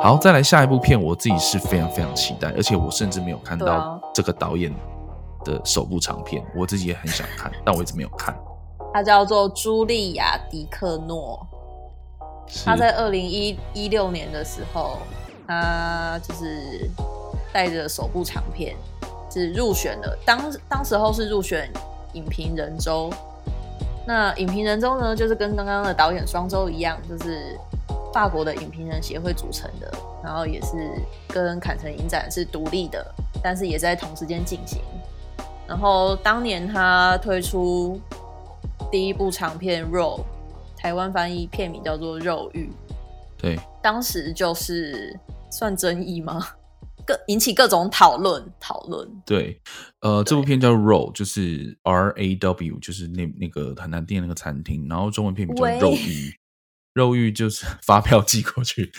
[0.03, 4.75] 好，再来下一部片，我自己是非常非常期待，而且我甚至没有看到这个导演
[5.45, 8.37] 的首部长片，我自己也很想看，但我一直没有看。
[8.93, 11.47] 他叫做茱莉亚·迪克诺，
[12.65, 14.99] 他在二零一一六年的时候，
[15.47, 16.91] 他就是
[17.53, 18.77] 带着首部长片。
[19.33, 21.71] 是入选了，当当时候是入选
[22.13, 23.11] 影评人周。
[24.07, 27.57] 那影评人周呢，就是跟刚刚的导演双周一样，就是
[28.13, 29.91] 法国的影评人协会组成的，
[30.23, 34.83] 然后也是跟坎城影展是独立的，但是也在同时间进行。
[35.67, 37.99] 然后当年他推出
[38.91, 40.21] 第一部长片《肉》，
[40.79, 42.71] 台湾翻译片名叫做《肉欲》。
[43.41, 45.19] 对，当时就是
[45.49, 46.47] 算争议吗？
[47.07, 49.09] 各引起各种讨论，讨论。
[49.27, 49.61] 对，
[50.01, 56.35] 呃，这部片叫 Raw，就是 R A W，就是那那个很难店那个餐厅，然后中文片名叫肉欲，
[56.95, 58.93] 肉欲就是 发票寄过去，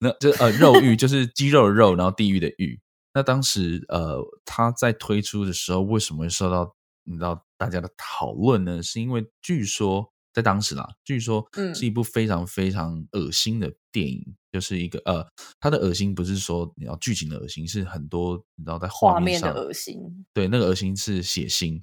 [0.00, 2.80] 那就呃肉欲就是鸡肉的肉，然后地狱的狱。
[3.14, 8.82] 那当时呃他在推出的时候，为什么会受到你知道大家的讨论呢？
[8.82, 10.12] 是因为据说。
[10.36, 15.22] 在当时啦，据说是一部非常非常恶心的电影，嗯、就是一个呃，
[15.60, 20.00] 他的恶心不是说你要剧情的恶心，是很多你知道在画面的恶心。
[20.32, 21.74] 对，那个恶心是血腥，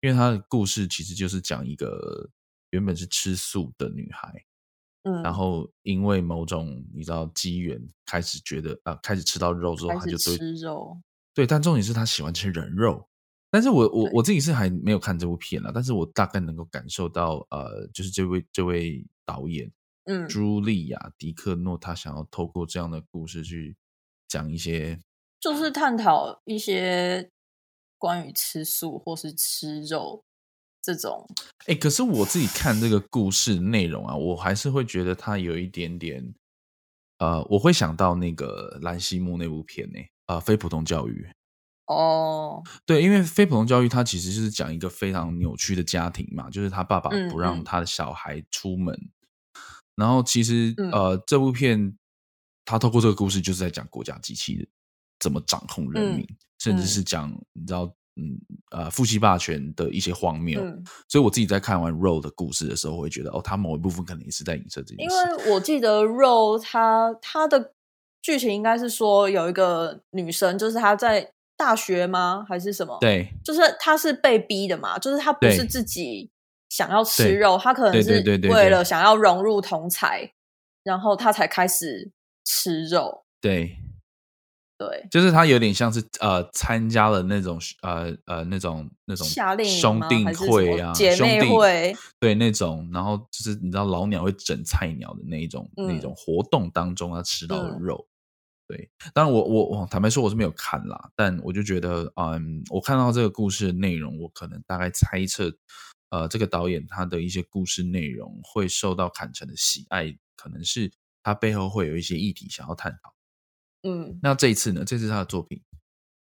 [0.00, 2.30] 因为他的故事其实就是讲一个
[2.70, 4.32] 原本是吃素的女孩，
[5.02, 10.96] 嗯，然后因为某种你知道机缘，开始觉得啊、呃，开始吃到肉之后，他就对吃肉，
[11.34, 13.04] 对，但重点是他喜欢吃人肉。
[13.50, 19.68] 但是我我我自己是还没有看这部片啦，但是我大概能够感受到，呃，就是这位这位导演，
[20.04, 23.76] 嗯，茱莉亚·迪克诺，他想要透过这样的故事去
[24.26, 24.98] 讲一些，
[25.38, 27.30] 就是探讨一些
[27.98, 30.24] 关于吃素或是吃肉
[30.82, 31.26] 这种。
[31.66, 36.34] 哎、欸，可是我自己看这个故事内容啊，我还是会觉得他有一点点，
[37.18, 41.28] 呃，我会想到那个兰西木那部片呢，啊、呃，非普通教育。
[41.86, 49.10] 哦，对，因为非普通教育，它其实就是讲一个非常扭曲的家庭嘛，就是他爸爸不让他的小孩出门，嗯、
[50.00, 51.96] 然后其实、嗯、呃，这部片
[52.64, 54.66] 他透过这个故事，就是在讲国家机器人
[55.20, 57.84] 怎么掌控人民，嗯、甚至是讲你知道，
[58.16, 58.40] 嗯
[58.72, 60.60] 呃，父系霸权的一些荒谬。
[60.60, 65.14] 嗯、所以我自己在看完《Roll》的故事的时候，我会觉得哦，他某一部分可能也是在影射这件事。
[65.14, 67.74] 因为我记得《Roll》他他的
[68.22, 71.32] 剧情应该是说有一个女生，就是她在。
[71.60, 72.42] 大学吗？
[72.48, 72.96] 还是什么？
[73.02, 76.30] 对，就是她是被逼的嘛，就是她不是自己
[76.70, 80.32] 想要吃肉，他可能是为了想要融入同才，
[80.82, 82.10] 然后他才开始
[82.46, 83.26] 吃肉。
[83.42, 83.76] 对，
[84.78, 97.96] 对，就是他有点像是呃参加了那种呃呃那种那种夏令兄弟会啊，姐妹会，对那种，然后就是你知道老鸟会整菜鸟的那一种、嗯、那种活动当中，他吃到的肉。
[97.96, 98.08] 嗯
[98.70, 105.50] 对，当然我我我坦白说我是没有看啦，但我就觉得，嗯，我看到这个故事的内容，我可能大概猜测，
[106.10, 110.92] 呃，这个导演他的一些故事内容会受到坎城的喜爱，可能是
[111.22, 113.14] 他背后会有一些议题想要探讨。
[113.82, 114.84] 嗯，那这一次呢？
[114.84, 115.62] 这次他的作品，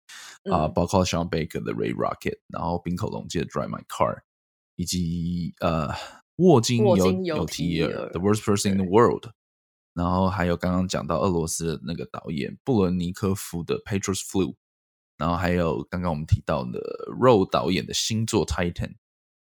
[0.50, 4.22] 啊、呃，包括 Sean Baker 的 Ray Rocket，然后冰口龙介的 Drive My Car，
[4.76, 5.94] 以及呃。
[6.36, 9.26] 沃金有有提尔，The Worst Person in the World，
[9.94, 14.54] 然后还有刚刚讲到俄罗斯的那个导演布伦尼科夫的 Patriots Flu，
[15.18, 16.80] 然后还有刚刚我们提到的
[17.20, 18.94] Roll 导演的新作 Titan，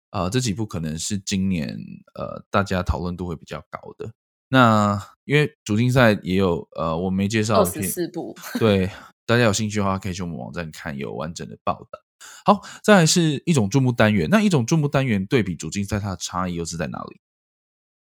[0.10, 1.78] 啊、呃，这几部可能是今年
[2.15, 4.12] 呃大家讨论度会比较高的。
[4.50, 8.88] 那因为主竞赛也有呃我没介绍的片，二十四部，对，
[9.26, 12.00] 大家有兴趣的话可以去我们网站看有完整的报道。
[12.45, 14.27] 好，再来是一种注目单元。
[14.29, 17.21] 那一种注目单元对比主竞赛，它的差异又是在哪里？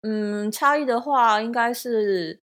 [0.02, 2.42] 嗯，差异的话，应该是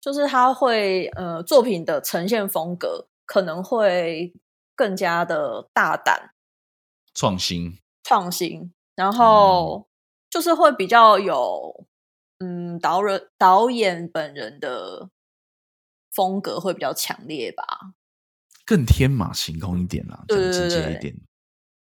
[0.00, 4.32] 就是它会呃作品的呈现风格可能会
[4.76, 6.30] 更加的大胆、
[7.12, 9.88] 创新、创新，然后
[10.30, 11.86] 就是会比较有
[12.38, 15.10] 嗯导人导演本人的
[16.14, 17.64] 风格会比较强烈吧。
[18.64, 21.14] 更天马行空一点啦，更直接一点。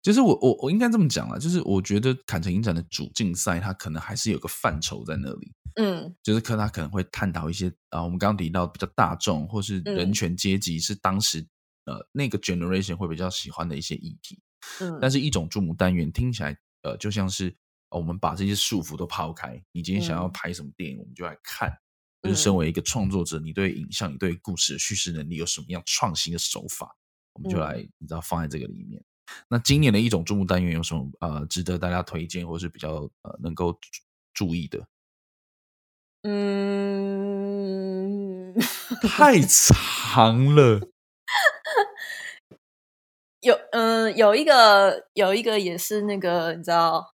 [0.03, 5.53] 就是我我我应该这么讲啦，就是我觉得坎城影展的主竞赛，它可能还是有个范畴在那里。
[5.77, 11.41] 嗯，就是可它可能会探讨一些啊，我们刚刚提到比较大众或是人权阶级，是当时、
[11.85, 14.41] 嗯、呃那个 generation 会比较喜欢的一些议题。
[14.81, 17.57] 嗯，但是一种注目单元听起来呃就像是、
[17.91, 21.73] 呃、我们把这些束缚都抛开，你今天想要拍什么电影，我们就来看。
[22.23, 26.97] 就是身为一个创作者，你对影像、你对故事的叙事能力有什么样创新的手法？
[27.33, 29.03] 我们就来，你知道放在这个里面。
[29.49, 33.79] 那今年的一种注目单元有什么呃值得大家推荐，或是比较呃能够
[34.35, 34.87] 注意的？
[36.25, 36.55] 嗯，
[39.03, 40.81] 太 长了。
[43.41, 47.15] 有嗯、呃，有一个有一个也是那个你知道，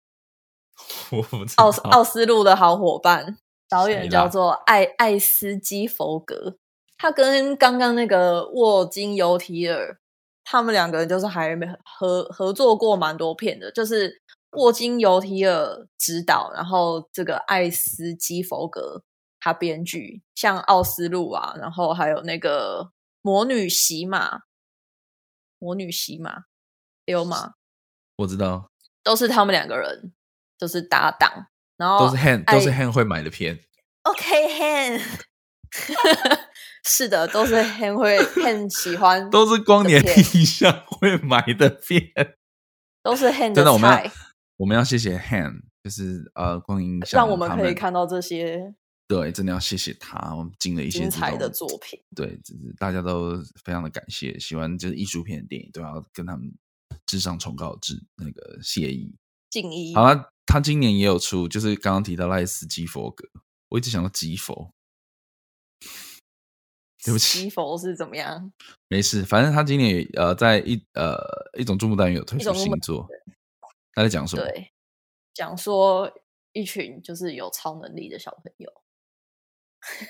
[1.13, 3.39] 我不知道奥奥斯陆的好伙伴。
[3.69, 6.57] 导演叫做艾艾斯基佛格，
[6.97, 9.99] 他跟刚刚那个沃金尤提尔，
[10.45, 19.03] 他们两个人就是还没合合作过蛮多片的，就是沃金尤提尔执导，然后这个艾斯基佛格
[19.41, 22.91] 他编剧，像奥斯陆啊，然后还有那个
[23.23, 24.43] 魔女喜马，
[25.59, 26.45] 魔女喜马，
[27.05, 27.55] 有吗？
[28.17, 28.71] 我知道，
[29.03, 30.13] 都是他们两个人。
[30.57, 33.59] 就是搭档，然后都是 Han 都是 Han 会买的片。
[34.03, 35.01] OK，Han，
[36.87, 40.03] 是的，都是 Han 会 Han 喜欢，都是光年
[40.35, 42.03] 印象会买的片，
[43.03, 43.55] 都是 Han 的。
[43.55, 44.11] 真的，我们要
[44.59, 48.75] 我们要谢谢 Han，就是呃光年印象，让我们可以看到这些。
[49.07, 52.01] 对，真的要谢谢他，我们进了一些精彩的作品。
[52.17, 56.51] 对，就是大家都非常的感谢，喜欢就是艺术片的电影都要跟他们
[57.05, 59.15] 智商崇高的致那个谢意
[59.51, 59.95] 敬意。
[59.95, 63.29] 好了，他今年也有出，就是刚刚提到赖斯基佛格，
[63.69, 64.73] 我一直想到基佛，
[67.05, 68.53] 对不起，基佛是怎么样？
[68.89, 71.19] 没事，反正他今年也呃在一呃
[71.59, 73.09] 一种注目单元有推出新作，
[73.95, 74.43] 他在讲什么？
[74.45, 74.73] 对，
[75.33, 76.11] 讲说
[76.53, 78.73] 一群就是有超能力的小朋友。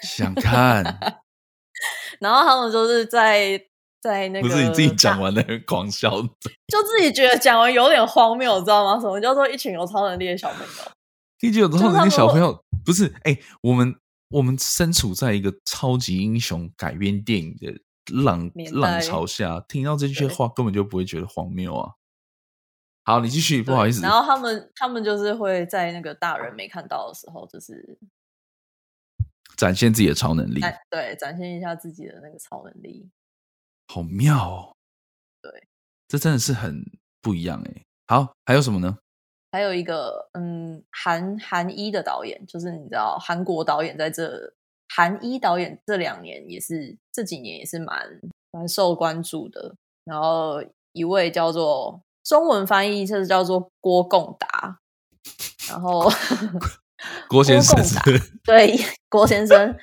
[0.03, 0.85] 想看，
[2.20, 3.68] 然后他们就是在
[4.05, 6.11] 在那个，不是你自己讲完的 狂笑，
[6.69, 9.01] 就自己觉得讲完有点荒谬，知道吗？
[9.01, 10.93] 什么叫做一群有超能力的小朋友？
[11.41, 13.07] 一群有超能力的小朋友，不是？
[13.23, 13.95] 哎、欸，我们
[14.29, 17.75] 我们身处在一个超级英雄改编电影的
[18.15, 21.93] 浪浪潮下，听到这些话根本就不会觉得荒谬啊！
[23.05, 24.03] 好，你继续，不好意思。
[24.03, 27.99] 然后他们他们就是会在那个大人没看到的时候，就是。
[29.57, 33.09] 展现自己的超能力，对，展现一下自己的那个超能力，
[33.95, 34.73] 好妙哦！
[35.41, 35.69] 对，
[36.09, 36.85] 这真的是很
[37.23, 37.83] 不一样哎。
[38.09, 38.99] 好，还有什么呢？
[39.53, 44.53] 还有一个，嗯，韩韩一的导演，就是你知道，韩国导演在这
[44.89, 48.21] 韩一导演这两年也是这几年也是蛮
[48.51, 49.77] 蛮受关注的。
[50.05, 54.81] 然后一位叫做中文翻译就是叫做郭贡达，
[55.69, 56.11] 然后。
[57.29, 57.77] 郭先生
[58.45, 58.75] 对
[59.11, 59.77] 郭先生，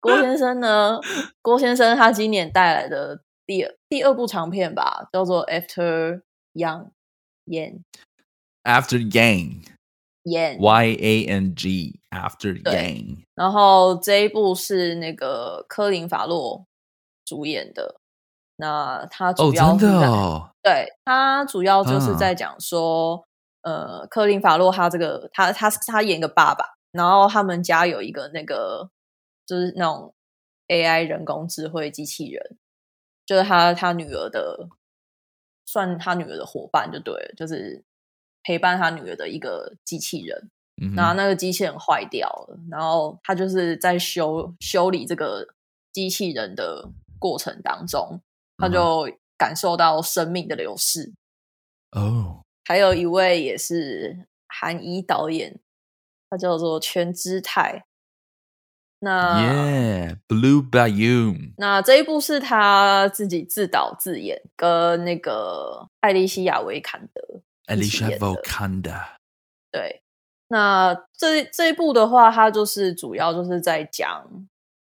[0.00, 0.98] 郭先生呢？
[1.42, 6.22] 郭先生他今年带来的第二第二部长片吧，叫做 After
[6.54, 6.90] Yang
[7.46, 7.82] Yang
[8.64, 9.66] After Yang
[10.24, 13.24] Yang Y A N G After Yang。
[13.34, 16.66] 然后这一部是那个科林法洛
[17.24, 17.96] 主演的。
[18.56, 23.24] 那他主要哦哦、对他主要就是在讲说。
[23.62, 28.88] 呃，科林法洛他这个他他他演个爸爸，然后他们家有一个那个
[29.50, 30.14] 就是那种
[30.68, 32.56] AI 人工智慧机器人，
[33.26, 34.68] 就是他他女儿的
[35.66, 37.82] 算他女儿的伙伴就对了，就是
[38.44, 40.50] 陪伴他女儿的一个机器人。
[40.80, 45.48] 嗯、然后那个机器人坏掉了，然后他就是在修修理这个
[45.92, 46.88] 机器人的
[47.18, 48.20] 过程当中，
[48.56, 51.12] 他就感受到生命的流逝。
[51.90, 52.42] 哦。
[52.64, 55.58] 还有一位也是韩裔导演，
[56.30, 57.84] 他叫做全知泰。
[59.00, 61.52] 那 Yeah，Blue Bayou。
[61.56, 67.40] 那这一部是他自己自导自演，跟那个艾莉西亚·维坎德。
[67.66, 68.92] 艾莉西亚·维坎德。
[69.72, 70.02] 对，
[70.48, 74.26] 那这这一部的话，他就是主要就是在讲。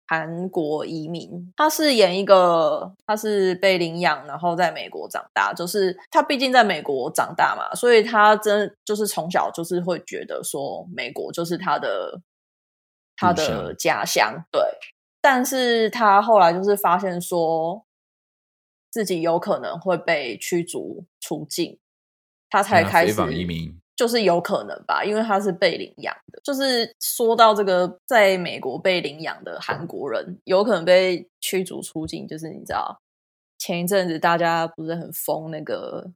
[0.10, 5.51] 韩国移民，他是演一个，他是被领养，然后在美国长大。
[5.53, 12.22] 就是他毕竟在美国长大嘛，所以他真就是从小就是会觉得说，美国就是他的
[13.18, 14.45] 他的家乡。
[14.49, 14.61] 对，
[15.20, 17.86] 但是他后来就是发现说，
[18.89, 21.78] 自己有可能会被驱逐出境，
[22.49, 23.78] 他才开始移民。
[23.97, 26.39] 就是有可能吧，因为他是被领养的。
[26.43, 33.01] 就是说到这个，在美国被领养的韩国人有可能被驱逐出境，就是你知道，
[33.57, 36.11] 前一阵子大家不是很疯那个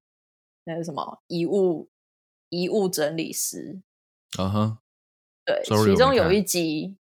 [0.65, 1.89] 那个什么遗物
[2.49, 3.81] 遗物整理师，
[4.37, 4.77] 嗯哼，
[5.65, 6.95] 对，其中有一集，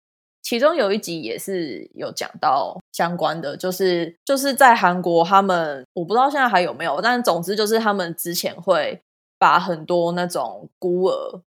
[0.41, 9.01] 其中有一集也是有讲到相关的，就是就是在韩国，他们我不知道现在还有没有，但总之就是他们之前会。
[9.39, 11.43] 把很多那种孤儿，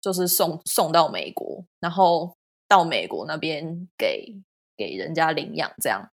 [0.00, 2.34] 就是送送到美国，然后
[2.66, 4.34] 到美国那边给
[4.78, 6.08] 给人家领养这样。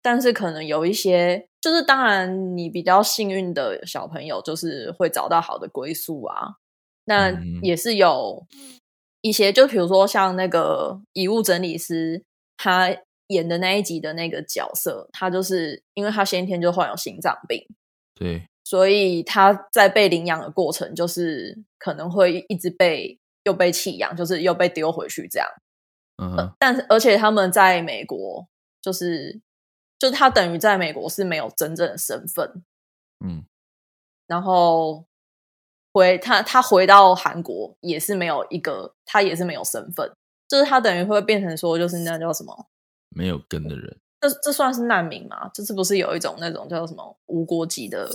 [0.00, 6.54] 但是可能有一些，就是当然你比较幸运的小朋友，就是会找到好的归宿啊。
[7.06, 8.46] 那也是有
[9.20, 12.24] 一些，就比如说像那个遗物整理师，
[12.56, 12.88] 他
[13.28, 17.66] 演的那一集的那个角色，他就是因为他先天就患有心脏病，
[18.14, 18.48] 对。
[18.64, 25.48] 所以他在被领养的过程，就是可能会一直被又被弃养，就是又被丢回去这样。
[26.22, 28.46] 嗯哼，但是而且他们在美国，
[28.82, 29.40] 就是
[29.98, 32.62] 就他等于在美国是没有真正的身份。
[33.24, 33.46] 嗯，
[34.26, 35.06] 然后
[35.98, 40.10] 回他他回到韩国也是没有一个，他也是没有身份，
[40.48, 42.66] 就是他等于会变成说，就是那叫什么
[43.10, 43.98] 没有根的人。
[44.20, 45.50] 这这算是难民吗？
[45.52, 48.08] 这是不是有一种那种叫什么无国籍的？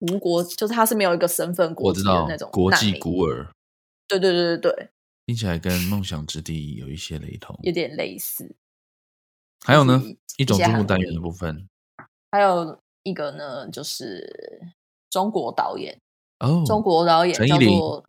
[0.00, 3.48] 无国，就是他是没有一个身份国籍的那种国际孤儿。
[4.06, 4.90] 对对对对对，
[5.26, 8.54] 听起来跟梦想之地有一些雷同，有点类似。
[9.66, 10.00] 还有呢，
[10.36, 11.68] 一种注目单元的部分，
[12.30, 14.62] 还有一个呢，就是
[15.10, 15.98] 中国导演
[16.40, 18.04] 哦，中国导演叫做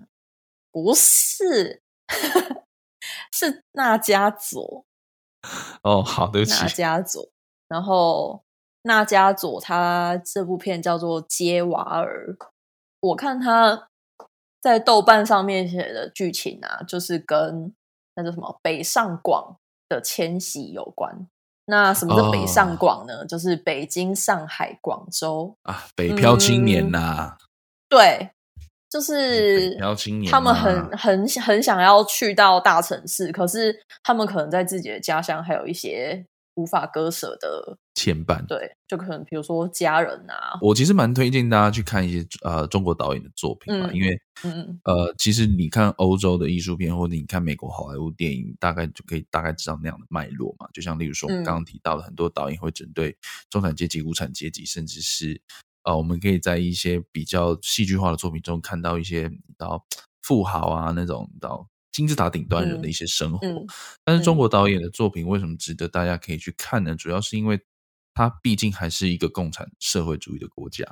[0.72, 1.82] 不是，
[3.34, 4.86] 是纳迦佐。
[5.84, 7.30] 哦，好的，纳迦佐。
[7.68, 8.44] 然后
[8.84, 12.36] 纳迦佐他这部片叫做《接娃儿》，
[13.00, 13.90] 我看他
[14.62, 17.74] 在豆瓣上面写的剧情啊，就是跟
[18.16, 19.58] 那叫什么北上广
[19.88, 21.28] 的迁徙有关。
[21.66, 23.20] 那什么是北上广呢？
[23.22, 27.49] 哦、就是北京、上海、广州啊，北漂青年呐、啊嗯。
[27.90, 28.30] 对，
[28.90, 29.76] 就是
[30.30, 36.26] 他们很很很想要去到大城市，可是他们可能在自己的家乡还有一些。
[36.56, 40.60] 无法割舍的牵绊，对，就可能比如说家人啊。
[40.62, 50.68] 我其实蛮推荐大家去看一些呃中国导演的作品嘛，嗯、因为嗯呃，其实你看欧洲的艺术片，或者你看美国好莱坞电影，大概就可以大概知道那样的脉络嘛。
[50.74, 53.16] 就像例如说，我们刚刚提到的，很多导演会针对
[53.50, 55.40] 中产阶级、无产阶级，甚至是
[55.90, 59.84] 呃，我们可以在一些比较戏剧化的作品中看到一些到
[60.22, 61.68] 富豪啊那种到。
[61.92, 63.68] 金字塔顶端人的一些生活，嗯嗯、
[64.06, 66.96] 但是中国导演的作品为什么值得大家可以去看呢？
[66.96, 67.60] 主要是因为
[68.14, 70.86] 它毕竟还是一个共产社会主义的国家。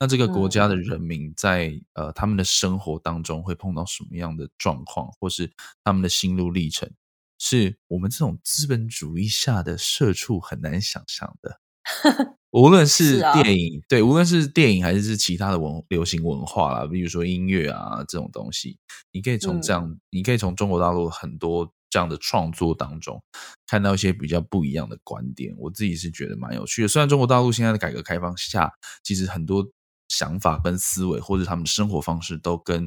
[0.00, 5.50] 那这个国家的人民在、嗯、呃他们的生活当中会碰到什么样的状况，或是
[5.84, 6.90] 他们的心路历程，
[7.38, 11.60] 是我们这种资本主义下的社畜很难想象的。
[12.52, 18.76] 无论是电影，啊、对，无论是电影还是是其他的文流行文化啦，比如说音乐啊这种东西，
[19.10, 23.22] 你可以从这样，嗯、你可以从中国大陆很多这样的创作当中
[23.66, 25.54] 看到一些比较不一样的观点。
[25.56, 26.88] 我自己是觉得蛮有趣的。
[26.88, 28.70] 虽然中国大陆现在的改革开放下，
[29.02, 29.66] 其实很多
[30.08, 32.86] 想法跟思维或者他们的生活方式都跟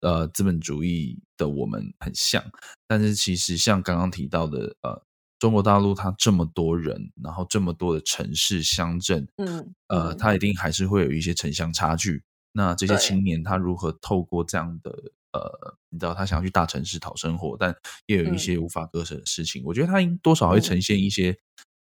[0.00, 2.42] 呃资本主义的我们很像，
[2.88, 5.02] 但是其实像刚刚提到的呃。
[5.42, 12.22] 中国大陆它这么多人，然后这么多的城市乡镇，嗯，呃，它一定还是会有一些城乡差距。
[12.52, 14.90] 那这些青年他如何透过这样的
[15.32, 17.74] 呃，你知道他想要去大城市讨生活，但
[18.06, 19.64] 也有一些无法割舍的事情。
[19.64, 21.36] 嗯、我觉得他应多少会呈现一些、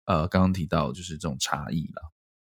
[0.07, 2.09] 嗯、呃，刚刚提到就是这种差异啦。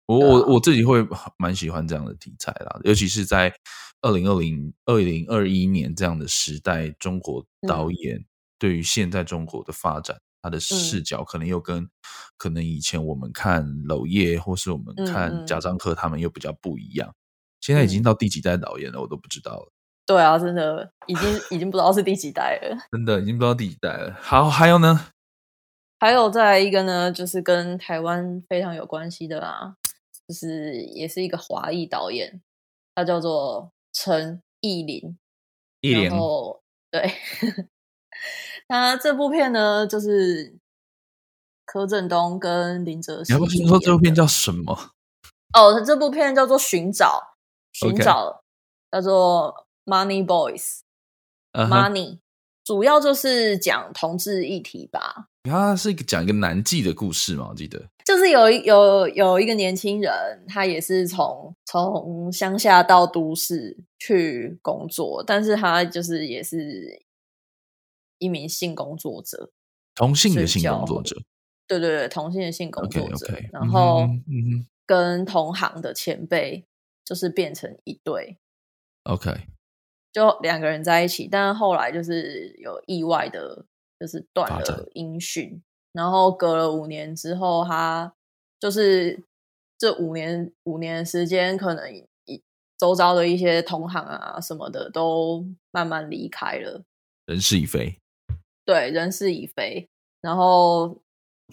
[0.05, 1.05] 我我我自己会
[1.37, 3.53] 蛮喜欢这样的题材啦，尤其是在
[3.99, 8.23] 二零二零二零二一年这样的时代，中国导演
[8.57, 10.21] 对于现在中国的发展。
[10.43, 11.89] 他的视角可能又跟
[12.37, 17.15] 可能以前我们看娄烨或是我们看贾樟柯他们又比较不一样。
[17.61, 19.71] 现在已经到第几代导演了，我都不知道了。
[20.05, 22.77] 对啊，真的已经已经不知道是第几代了。
[22.91, 24.13] 真的已经不知道第几代了。
[24.19, 25.07] 好，还有呢？
[25.97, 29.77] 还有再来一个呢，就是跟台湾非常有关系的啦，
[30.27, 32.41] 就是也是一个华裔导演，
[32.93, 35.17] 他叫做陈义林。
[35.79, 36.11] 义林。
[36.11, 36.59] 哦，
[36.91, 37.09] 对。
[38.73, 40.55] 他这部片呢，就是
[41.63, 43.31] 柯震东跟林哲熹。
[43.31, 44.89] 你要不要说这部片叫什么？
[45.53, 47.35] 哦，这部片叫做《寻找》，
[47.79, 48.41] 寻找.
[48.91, 50.79] 叫做 Money Boys。
[51.51, 51.67] Uh.
[51.67, 52.17] Money
[52.63, 55.27] 主要就是讲同志议题吧。
[55.43, 57.49] 它是一个讲一个男妓的故事嘛？
[57.51, 67.03] 我记得就是有有有一个年轻人，他也是从从乡下到都市去工作，但是他就是也是。
[68.23, 69.51] 一名性工作者，
[69.93, 71.21] 同性的性工作者，
[71.67, 73.49] 对对对，同性的性工作者，okay, okay.
[73.51, 74.07] 然后
[74.85, 76.65] 跟同行的前辈
[77.03, 78.37] 就是变成一对
[79.03, 79.47] ，OK，
[80.13, 83.65] 就两个人在一起，但是后来就是有意外的，
[83.99, 85.61] 就是断了音讯，
[85.91, 88.13] 然后隔了五年之后，他
[88.57, 89.21] 就是
[89.77, 91.93] 这五年五年的时间，可能
[92.23, 92.41] 一
[92.77, 96.85] 周遭的一些同行啊什么的都慢慢离开了，
[97.25, 97.99] 人事已非。
[98.65, 99.89] 对，人事已非，
[100.21, 101.01] 然后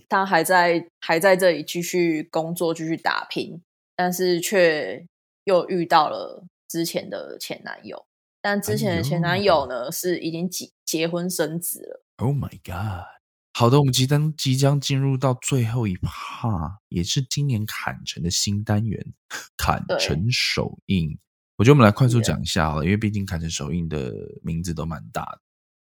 [0.09, 3.61] 他还在还在这里继续工作，继续打拼，
[3.97, 5.07] 但是却
[5.45, 8.07] 又遇到了之前的前男友，
[8.41, 12.05] 但之前的前男友呢，哎、是已经结结婚生子了。
[12.19, 13.07] Oh my god！
[13.53, 19.13] 好的，我们即将即将进入到最后一趴，也是今年坎城的新单元——
[19.59, 21.19] 坎城首映。
[21.57, 25.41] 我觉得我们来快速讲一下好了，因为毕竟坎城首映的名字都蛮大的。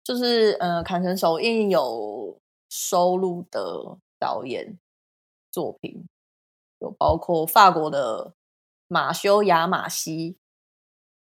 [0.07, 2.39] 就是呃，坎城首映有
[2.69, 4.79] 收录的导演
[5.51, 6.05] 作品，
[6.79, 8.33] 有包括法国的
[8.87, 10.37] 马修亚马西。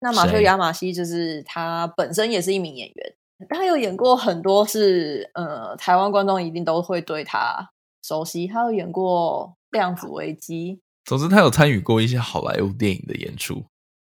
[0.01, 3.15] 那马修亚马西就是他本身也是一名演员，
[3.51, 8.47] 他有演过很多是呃，台湾观众一定都会对他熟悉。
[8.47, 13.63] 他有演过《量子危机》，总之他有参与过一些好莱坞电影的演出。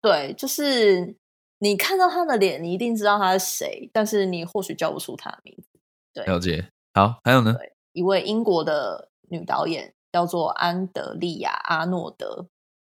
[0.03, 1.15] 对，就是
[1.63, 5.79] 你看到他的脸，你一定知道他是谁，但是你或许叫不出他的名字。
[6.11, 6.67] 对，了解。
[6.95, 7.55] 好，还有呢？
[7.93, 12.47] 一位英国的女导演叫做安德利亚·阿诺德。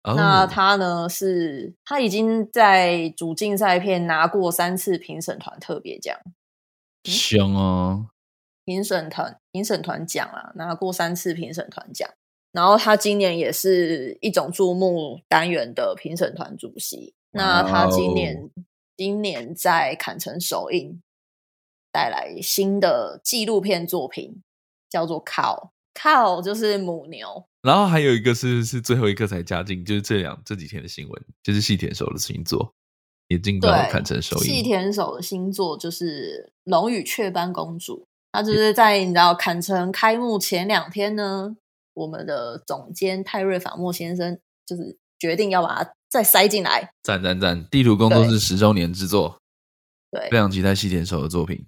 [0.02, 0.16] Oh.
[0.16, 1.08] 那她呢？
[1.08, 6.18] 是她已经在主竞赛片拿过三次评审团特别奖，
[7.04, 8.08] 香哦！
[8.64, 12.10] 评审团评审团奖啊，拿过三次评审团奖。
[12.50, 17.14] 然后她今年也是一种注目单元的评审团主席。
[17.36, 18.50] 那他今年、oh.
[18.96, 21.00] 今年在坎城首映，
[21.92, 24.42] 带来新的纪录片作品，
[24.88, 27.46] 叫做《Cow》，Cow 就是母牛。
[27.62, 32.72] 然后还有一个是是最后一个才加进，就是这两这几天的新闻，就是细田守的新作
[33.28, 34.42] 也进到坎城首映。
[34.42, 41.56] 细田守的新作就是《龙与雀斑公主》，他就是在你知道坎城开幕前两天呢。
[41.96, 47.62] 我们的总监泰瑞法莫先生就是决定要把它再塞进来，赞赞赞！
[47.70, 49.38] 地图工作室十周年制作，
[50.10, 51.66] 对，非常期待细田守的作品。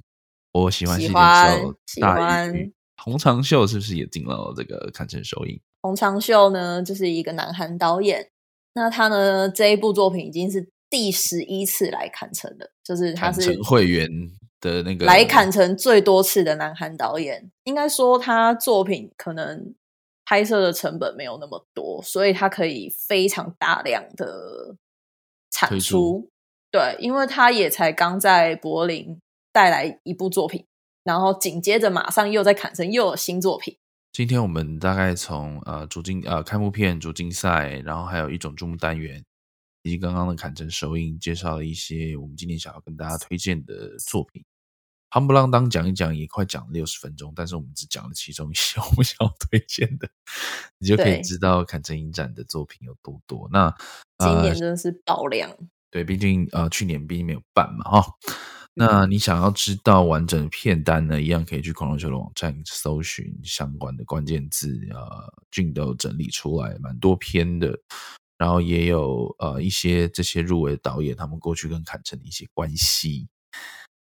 [0.53, 5.61] 我喜欢细田守，喜欢洪长秀是不是也进了这个坎城首映？
[5.82, 8.30] 洪长秀呢，就是一个南韩导演，
[8.72, 14.09] 那他呢这一部作品已经是第十一次来坎城了，就是他是会员
[14.62, 19.74] 的那个来坎城最多次的南韩导演，应该说他作品可能。
[20.28, 24.76] 拍摄的成本没有那么多，所以它可以非常大量的
[25.50, 26.28] 产出。
[26.70, 29.18] 对，因为他也才刚在柏林
[29.54, 30.66] 带来一部作品，
[31.02, 33.78] 然后紧接着马上又在坎城又有新作品。
[34.12, 39.24] 今天我们大概从呃主竞呃开幕片主竞赛，然后还有一种注目单元，
[39.82, 44.44] 以及刚刚的坎城首映，介绍了一些我们今天想要跟大家推荐的作品。
[45.11, 50.09] 夯不啷当讲一讲也快讲六十分钟，但是我们只讲了其中一些我们想要推荐的，
[50.78, 53.48] 你就可以知道坎城影展的作品有多多。
[53.50, 53.74] 那
[54.18, 55.56] 今年真的是爆量，呃、
[55.90, 58.04] 对，毕竟呃去年毕竟没有办嘛哈、哦。
[58.74, 67.76] 那你想要知道完整的片单呢，一样可以去恐龙球的网站搜寻相关的关键字，呃，俊都整理出来蛮多篇的，
[68.36, 73.26] 然后也有呃一些这些入围的导演他们过去跟坎城的一些关系。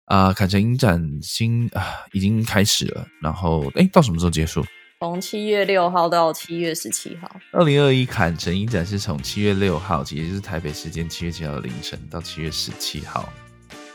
[0.08, 4.66] 啊，坎城影展新啊已经开始了，然后哎，到什么时候结束？
[5.00, 7.30] 从七月六号到七月十七号。
[7.52, 13.32] 二零二一坎城影展是从七月六号，其实就是台北时间七月七号的凌晨到七月十七号。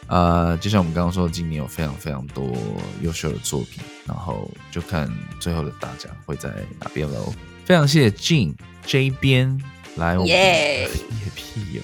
[0.07, 2.57] 啊，就像我们刚刚说的，今年有非常非常多
[3.01, 5.11] 优秀的作品，然后就看
[5.41, 7.33] 最后的大奖会在哪边喽。
[7.65, 8.55] 非常谢谢 Jin
[8.85, 9.59] J 编
[9.97, 10.83] 来我们，耶，
[11.25, 11.83] 也屁友。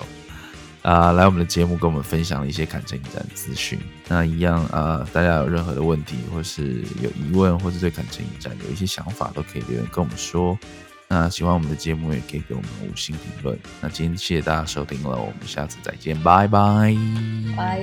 [0.83, 3.79] 啊，来我们的节目跟我们分享了一些坎城影展资讯。
[4.09, 10.59] 那一样啊，大家有任何的问题，或是有疑问，或是对感情影展有一些想法，都可以留言跟我们说。
[11.11, 13.59] 那喜欢我们的节目，也可以给我们五星评论。
[13.81, 16.95] 那今天谢谢大家收听了，我们下次再见，拜拜，
[17.57, 17.81] 拜。